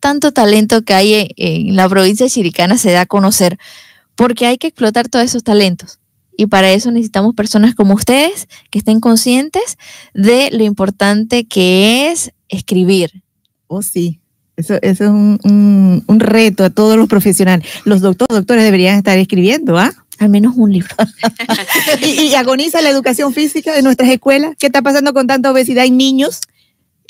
[0.00, 3.58] tanto talento que hay en, en la provincia de Chiricana se da a conocer,
[4.14, 5.98] porque hay que explotar todos esos talentos.
[6.36, 9.76] Y para eso necesitamos personas como ustedes que estén conscientes
[10.14, 13.22] de lo importante que es escribir.
[13.66, 14.19] Oh, sí.
[14.60, 17.66] Eso, eso es un, un- un reto a todos los profesionales.
[17.84, 19.92] Los doctores, doctores deberían estar escribiendo, ¿ah?
[20.18, 20.94] Al menos un libro.
[22.02, 24.54] y, y agoniza la educación física de nuestras escuelas.
[24.58, 26.40] ¿Qué está pasando con tanta obesidad en niños?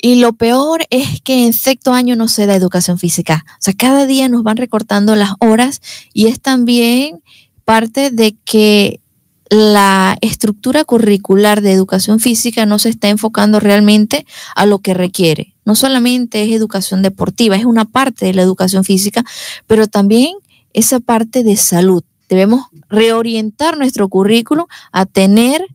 [0.01, 3.45] Y lo peor es que en sexto año no se da educación física.
[3.51, 5.81] O sea, cada día nos van recortando las horas
[6.13, 7.21] y es también
[7.65, 9.00] parte de que
[9.51, 14.25] la estructura curricular de educación física no se está enfocando realmente
[14.55, 15.53] a lo que requiere.
[15.65, 19.25] No solamente es educación deportiva, es una parte de la educación física,
[19.67, 20.35] pero también
[20.71, 22.01] esa parte de salud.
[22.29, 25.67] Debemos reorientar nuestro currículum a tener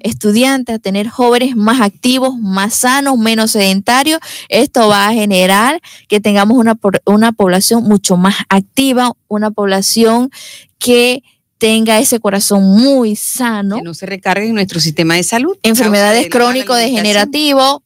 [0.00, 4.20] estudiantes, a tener jóvenes más activos, más sanos, menos sedentarios.
[4.50, 10.30] Esto va a generar que tengamos una, una población mucho más activa, una población
[10.78, 11.22] que
[11.58, 13.76] tenga ese corazón muy sano.
[13.76, 15.56] Que no se recargue en nuestro sistema de salud.
[15.62, 17.78] Enfermedades crónico-degenerativas.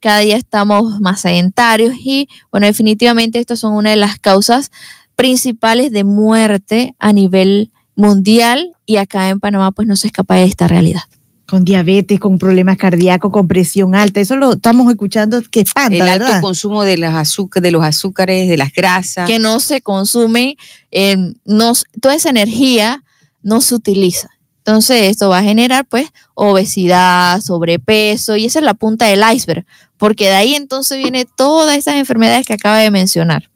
[0.00, 4.70] Cada día estamos más sedentarios y, bueno, definitivamente estas son una de las causas
[5.14, 10.44] principales de muerte a nivel mundial y acá en Panamá pues no se escapa de
[10.44, 11.02] esta realidad.
[11.46, 14.20] Con diabetes, con problemas cardíacos, con presión alta.
[14.20, 16.40] Eso lo estamos escuchando que espanta, El alto ¿verdad?
[16.40, 19.28] consumo de, las azúcar, de los azúcares, de las grasas.
[19.28, 20.56] que no se consume,
[20.90, 23.02] eh, no, toda esa energía
[23.42, 24.30] no se utiliza.
[24.58, 29.64] Entonces esto va a generar pues obesidad, sobrepeso y esa es la punta del iceberg,
[29.96, 33.49] porque de ahí entonces viene todas esas enfermedades que acaba de mencionar.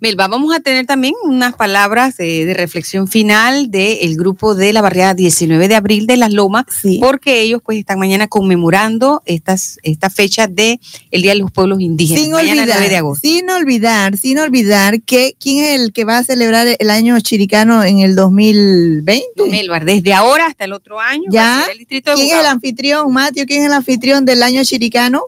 [0.00, 4.80] Melba, vamos a tener también unas palabras de, de reflexión final del grupo de la
[4.80, 6.64] barriada 19 de abril de Las Lomas,
[7.00, 10.80] porque ellos pues están mañana conmemorando estas, esta fecha de
[11.10, 13.28] el Día de los Pueblos Indígenas, Sin mañana 9 de olvidar, agosto.
[13.28, 17.84] sin olvidar, sin olvidar que quién es el que va a celebrar el año chiricano
[17.84, 19.50] en el 2020.
[19.50, 21.58] Melba, desde ahora hasta el otro año va Ya.
[21.58, 23.44] a ser el distrito de ¿Quién es el anfitrión, Mateo?
[23.44, 25.24] ¿Quién es el anfitrión del año chiricano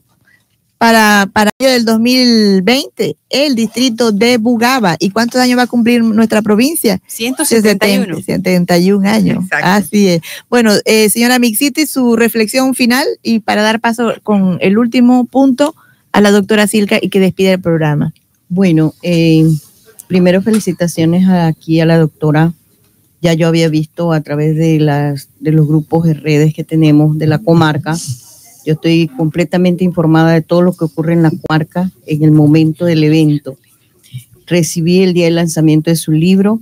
[0.83, 3.17] para, para el año del 2020?
[3.31, 4.97] El distrito de Bugaba.
[4.99, 7.01] ¿Y cuántos años va a cumplir nuestra provincia?
[7.07, 8.21] 171.
[8.21, 9.45] 71 años.
[9.45, 9.69] Exacto.
[9.69, 10.23] Así es.
[10.51, 15.77] Bueno, eh, señora Mixiti, su reflexión final y para dar paso con el último punto
[16.11, 18.13] a la doctora Silca y que despide el programa.
[18.49, 19.47] Bueno, eh,
[20.09, 22.55] primero felicitaciones aquí a la doctora.
[23.21, 27.19] Ya yo había visto a través de, las, de los grupos de redes que tenemos
[27.19, 27.97] de la comarca.
[28.65, 32.85] Yo estoy completamente informada de todo lo que ocurre en la comarca en el momento
[32.85, 33.57] del evento.
[34.47, 36.61] Recibí el día del lanzamiento de su libro.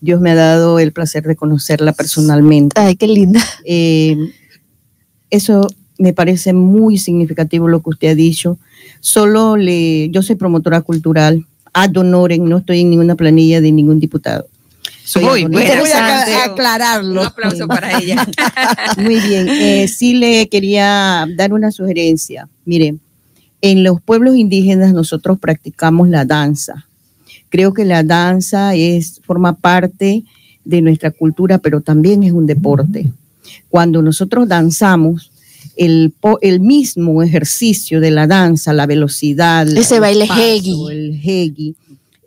[0.00, 2.80] Dios me ha dado el placer de conocerla personalmente.
[2.80, 3.40] Ay, qué linda.
[3.64, 4.16] Eh,
[5.30, 5.66] eso
[5.98, 8.58] me parece muy significativo lo que usted ha dicho.
[9.00, 14.00] Solo le, yo soy promotora cultural, ad honorem, no estoy en ninguna planilla de ningún
[14.00, 14.46] diputado.
[15.08, 15.78] Soy Muy ad honorem.
[15.80, 16.24] buena.
[16.26, 17.20] Voy a aclararlo.
[17.22, 18.26] Un aplauso para ella.
[18.98, 22.46] Muy bien, eh, sí le quería dar una sugerencia.
[22.66, 22.96] Mire,
[23.62, 26.86] en los pueblos indígenas nosotros practicamos la danza.
[27.48, 30.24] Creo que la danza es, forma parte
[30.64, 33.10] de nuestra cultura, pero también es un deporte.
[33.70, 35.30] Cuando nosotros danzamos,
[35.76, 40.86] el, el mismo ejercicio de la danza, la velocidad, Ese el baile paso, hegi.
[40.90, 41.74] el hegi,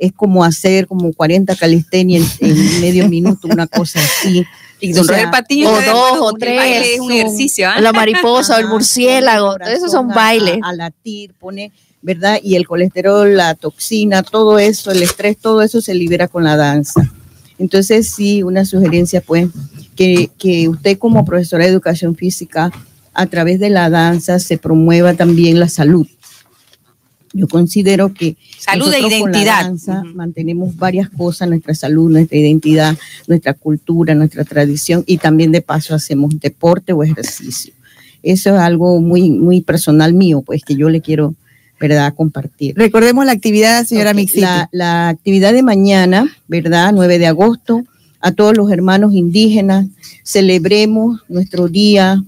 [0.01, 4.43] es como hacer como 40 calistenia en, en medio minuto, una cosa así.
[4.83, 7.69] Y don O sea, Patiño o dos o tres, es un ejercicio.
[7.69, 7.79] ¿ah?
[7.79, 10.57] La mariposa o el Ajá, murciélago, el esos son bailes.
[10.63, 11.71] A, a latir, pone,
[12.01, 12.39] ¿verdad?
[12.41, 16.57] Y el colesterol, la toxina, todo eso, el estrés, todo eso se libera con la
[16.57, 17.11] danza.
[17.59, 19.49] Entonces, sí, una sugerencia, pues,
[19.95, 22.71] que, que usted como profesora de educación física,
[23.13, 26.07] a través de la danza, se promueva también la salud.
[27.33, 29.71] Yo considero que Salud e identidad.
[30.13, 35.95] mantenemos varias cosas, nuestra salud, nuestra identidad, nuestra cultura, nuestra tradición y también de paso
[35.95, 37.73] hacemos deporte o ejercicio.
[38.23, 41.33] Eso es algo muy, muy personal mío, pues que yo le quiero,
[41.79, 42.75] ¿verdad?, compartir.
[42.75, 44.41] Recordemos la actividad, señora Ok, Mixiti.
[44.41, 46.91] La, la actividad de mañana, ¿verdad?
[46.93, 47.83] 9 de agosto,
[48.19, 49.87] a todos los hermanos indígenas,
[50.23, 52.23] celebremos nuestro día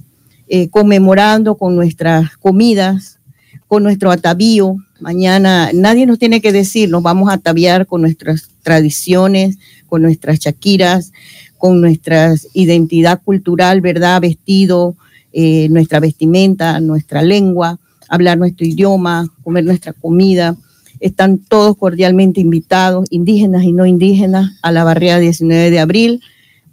[0.48, 3.20] eh, conmemorando con nuestras comidas,
[3.68, 4.78] con nuestro atavío.
[5.04, 10.40] Mañana nadie nos tiene que decir, nos vamos a ataviar con nuestras tradiciones, con nuestras
[10.40, 11.12] chaquiras,
[11.58, 14.22] con nuestra identidad cultural, ¿verdad?
[14.22, 14.96] Vestido,
[15.34, 20.56] eh, nuestra vestimenta, nuestra lengua, hablar nuestro idioma, comer nuestra comida.
[21.02, 26.22] Están todos cordialmente invitados, indígenas y no indígenas, a la barriada 19 de abril.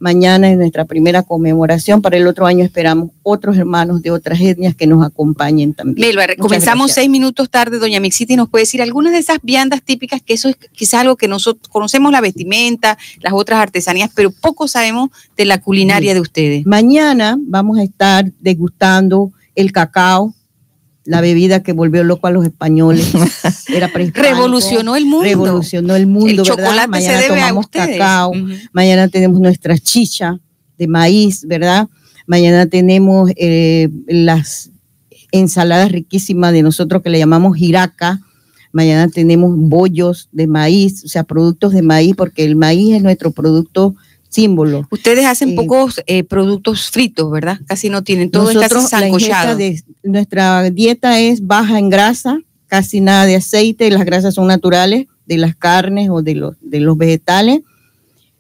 [0.01, 2.01] Mañana es nuestra primera conmemoración.
[2.01, 6.09] Para el otro año esperamos otros hermanos de otras etnias que nos acompañen también.
[6.09, 6.95] Melba, comenzamos gracias.
[6.95, 10.49] seis minutos tarde, doña Mixiti nos puede decir algunas de esas viandas típicas, que eso
[10.49, 15.45] es quizás algo que nosotros conocemos la vestimenta, las otras artesanías, pero poco sabemos de
[15.45, 16.65] la culinaria de ustedes.
[16.65, 20.35] Mañana vamos a estar degustando el cacao,
[21.05, 23.13] la bebida que volvió loco a los españoles.
[23.69, 25.25] Era Revolucionó el mundo.
[25.25, 26.55] Revolucionó el mundo, El ¿verdad?
[26.57, 27.99] chocolate se Mañana debe a tomamos ustedes.
[27.99, 28.33] cacao,
[28.73, 30.39] mañana tenemos nuestra chicha
[30.79, 31.89] de maíz, ¿verdad?
[32.27, 34.71] Mañana tenemos eh, las
[35.33, 38.21] ensaladas riquísimas de nosotros que le llamamos jiraca.
[38.73, 43.33] Mañana tenemos bollos de maíz, o sea, productos de maíz, porque el maíz es nuestro
[43.33, 43.97] producto
[44.31, 44.89] símbolo.
[44.91, 47.61] Ustedes hacen Eh, pocos eh, productos fritos, ¿verdad?
[47.67, 52.39] Casi no tienen, todo es Nosotros, casi la de nuestra dieta es baja en grasa,
[52.67, 56.81] casi nada de aceite, las grasas son naturales de las carnes o de los, de
[56.81, 57.61] los vegetales.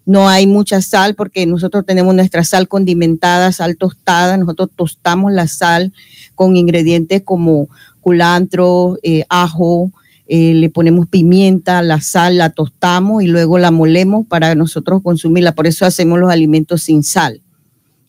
[0.06, 4.36] No hay mucha sal porque nosotros tenemos nuestra sal condimentada, sal tostada.
[4.36, 5.92] Nosotros tostamos la sal
[6.34, 7.68] con ingredientes como
[8.00, 9.92] culantro, eh, ajo,
[10.32, 15.52] eh, le ponemos pimienta, la sal, la tostamos y luego la molemos para nosotros consumirla.
[15.56, 17.42] Por eso hacemos los alimentos sin sal,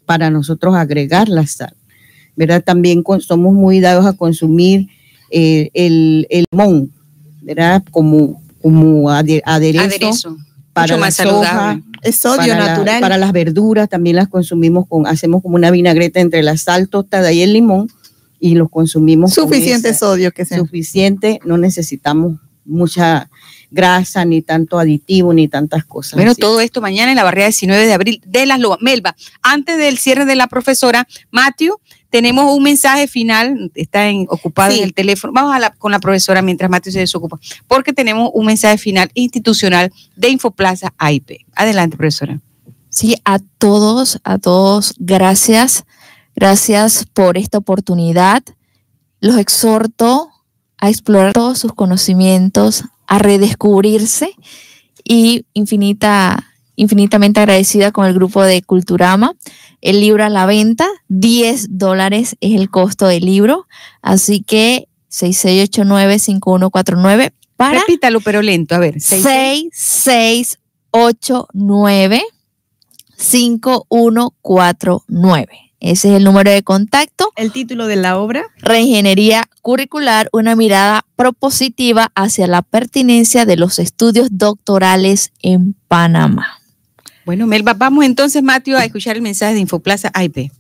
[0.05, 1.73] para nosotros agregar la sal.
[2.35, 2.63] ¿Verdad?
[2.63, 4.87] También con- somos muy dados a consumir
[5.31, 6.91] eh, el, el limón,
[7.41, 7.83] ¿verdad?
[7.89, 10.37] Como, como ade- aderezo, Aderezo.
[10.73, 11.83] para Mucho la más soja, saludable.
[12.03, 13.01] Es sodio para la- natural.
[13.01, 17.31] para las verduras también las consumimos con, hacemos como una vinagreta entre la sal tostada
[17.31, 17.89] y el limón
[18.41, 20.57] y los consumimos con Suficiente sodio que sea.
[20.57, 23.29] Suficiente, no necesitamos mucha
[23.69, 26.13] grasa, ni tanto aditivo, ni tantas cosas.
[26.15, 26.41] Bueno, así.
[26.41, 28.79] todo esto mañana en la barriada 19 de abril de las Lomas.
[28.81, 31.77] Melba, antes del cierre de la profesora, Matthew,
[32.09, 34.79] tenemos un mensaje final, está en, ocupado Sí.
[34.79, 35.31] en el teléfono.
[35.31, 39.09] Vamos a la- con la profesora mientras Matthew se desocupa, porque tenemos un mensaje final
[39.13, 41.45] institucional de Infoplaza AIP.
[41.55, 42.39] Adelante, profesora.
[42.89, 45.85] Sí, a todos, a todos, gracias.
[46.35, 48.43] Gracias por esta oportunidad.
[49.19, 50.29] Los exhorto
[50.77, 54.33] a explorar todos sus conocimientos, a redescubrirse
[55.03, 59.35] y infinita, infinitamente agradecida con el grupo de Culturama.
[59.81, 63.67] El libro a la venta, 10 dólares es el costo del libro,
[64.01, 68.75] así que 6689-5149 para Repítalo, pero lento.
[68.75, 69.01] A ver.
[69.01, 72.23] seis- 6689
[73.17, 75.70] 5149.
[75.81, 77.31] Ese es el número de contacto.
[77.35, 78.43] El título de la obra.
[78.59, 86.61] Reingeniería curricular, una mirada propositiva hacia la pertinencia de los estudios doctorales en Panamá.
[87.25, 90.51] Bueno, Melba, vamos entonces, Matthew, a escuchar el mensaje de Infoplaza AIP.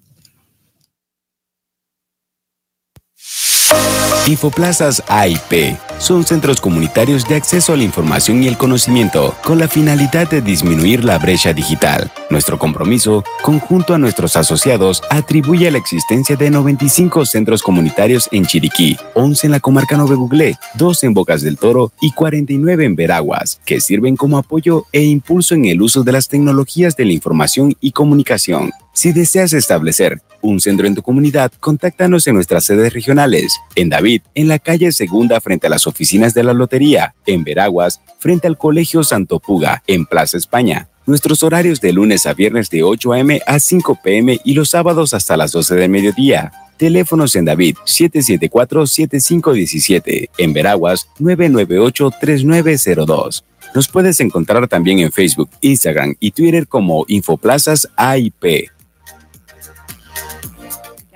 [4.27, 9.67] Infoplazas AIP son centros comunitarios de acceso a la información y el conocimiento con la
[9.67, 12.11] finalidad de disminuir la brecha digital.
[12.29, 18.45] Nuestro compromiso, conjunto a nuestros asociados, atribuye a la existencia de 95 centros comunitarios en
[18.45, 22.95] Chiriquí, 11 en la comarca Nove Buglé, 2 en Bocas del Toro y 49 en
[22.95, 27.13] Veraguas, que sirven como apoyo e impulso en el uso de las tecnologías de la
[27.13, 28.71] información y comunicación.
[28.93, 33.57] Si deseas establecer un centro en tu comunidad, contáctanos en nuestras sedes regionales.
[33.75, 37.15] En David, en la calle Segunda frente a las oficinas de la Lotería.
[37.25, 40.89] En Veraguas, frente al Colegio Santo Puga, en Plaza España.
[41.05, 43.41] Nuestros horarios de lunes a viernes de 8 a.m.
[43.47, 44.41] a 5 p.m.
[44.43, 46.51] y los sábados hasta las 12 de mediodía.
[46.77, 50.31] Teléfonos en David 774-7517.
[50.37, 53.43] En Veraguas 998-3902.
[53.73, 58.69] Nos puedes encontrar también en Facebook, Instagram y Twitter como Infoplazas AIP.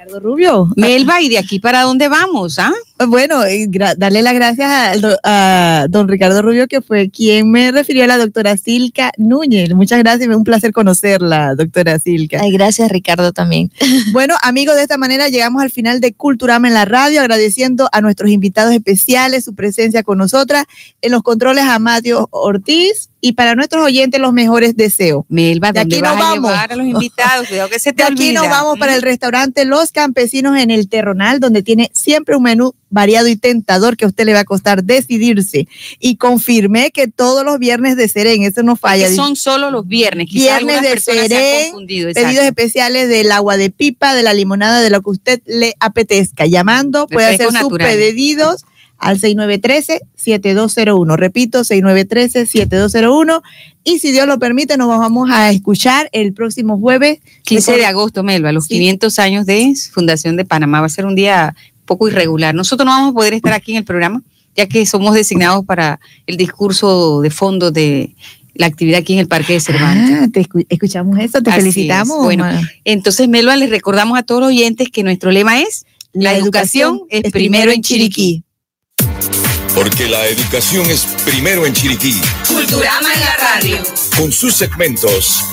[0.05, 0.67] Ricardo Rubio.
[0.75, 2.59] Melba, ¿y de aquí para dónde vamos?
[2.59, 2.71] Ah?
[2.97, 7.71] Bueno, gra- darle las gracias a, do- a don Ricardo Rubio, que fue quien me
[7.73, 9.73] refirió a la doctora Silka Núñez.
[9.73, 12.39] Muchas gracias, un placer conocerla, doctora Silka.
[12.41, 13.71] Ay, gracias, Ricardo, también.
[14.13, 17.99] Bueno, amigos, de esta manera llegamos al final de Culturama en la radio, agradeciendo a
[17.99, 20.63] nuestros invitados especiales su presencia con nosotras
[21.01, 25.25] en los controles a Mario Ortiz y para nuestros oyentes los mejores deseos.
[25.27, 26.51] Melba, de ¿dónde aquí nos a vamos.
[26.53, 27.47] a los invitados?
[27.69, 31.39] Que se te De aquí nos vamos para el restaurante Los Campesinos en el Terronal,
[31.41, 34.83] donde tiene siempre un menú variado y tentador que a usted le va a costar
[34.83, 35.67] decidirse.
[35.99, 39.07] Y confirmé que todos los viernes de Serén, eso no falla.
[39.07, 40.27] Que son solo los viernes.
[40.29, 44.23] Quizás Viernes de personas se han Serén, confundido, pedidos especiales del agua de pipa, de
[44.23, 46.45] la limonada, de lo que usted le apetezca.
[46.45, 48.65] Llamando, puede hacer sus pedidos
[48.97, 51.15] al 6913-7201.
[51.17, 53.41] Repito, 6913-7201.
[53.83, 57.19] Y si Dios lo permite, nos vamos a escuchar el próximo jueves.
[57.43, 60.79] 15 de agosto, Melba, los 500 años de Fundación de Panamá.
[60.79, 61.55] Va a ser un día
[61.85, 62.53] poco irregular.
[62.55, 64.21] Nosotros no vamos a poder estar aquí en el programa,
[64.55, 68.15] ya que somos designados para el discurso de fondo de
[68.53, 70.17] la actividad aquí en el Parque de Cervantes.
[70.21, 72.17] Ah, te escu- escuchamos eso, te Así felicitamos.
[72.19, 72.23] es.
[72.23, 72.45] Bueno,
[72.85, 77.31] entonces, Melba, les recordamos a todos los oyentes que nuestro lema es la, educación, es
[77.31, 78.43] primero en Chiriquí.
[79.73, 82.15] Porque la educación es primero en Chiriquí.
[82.47, 83.77] Culturama en la radio.
[84.17, 85.43] Con sus segmentos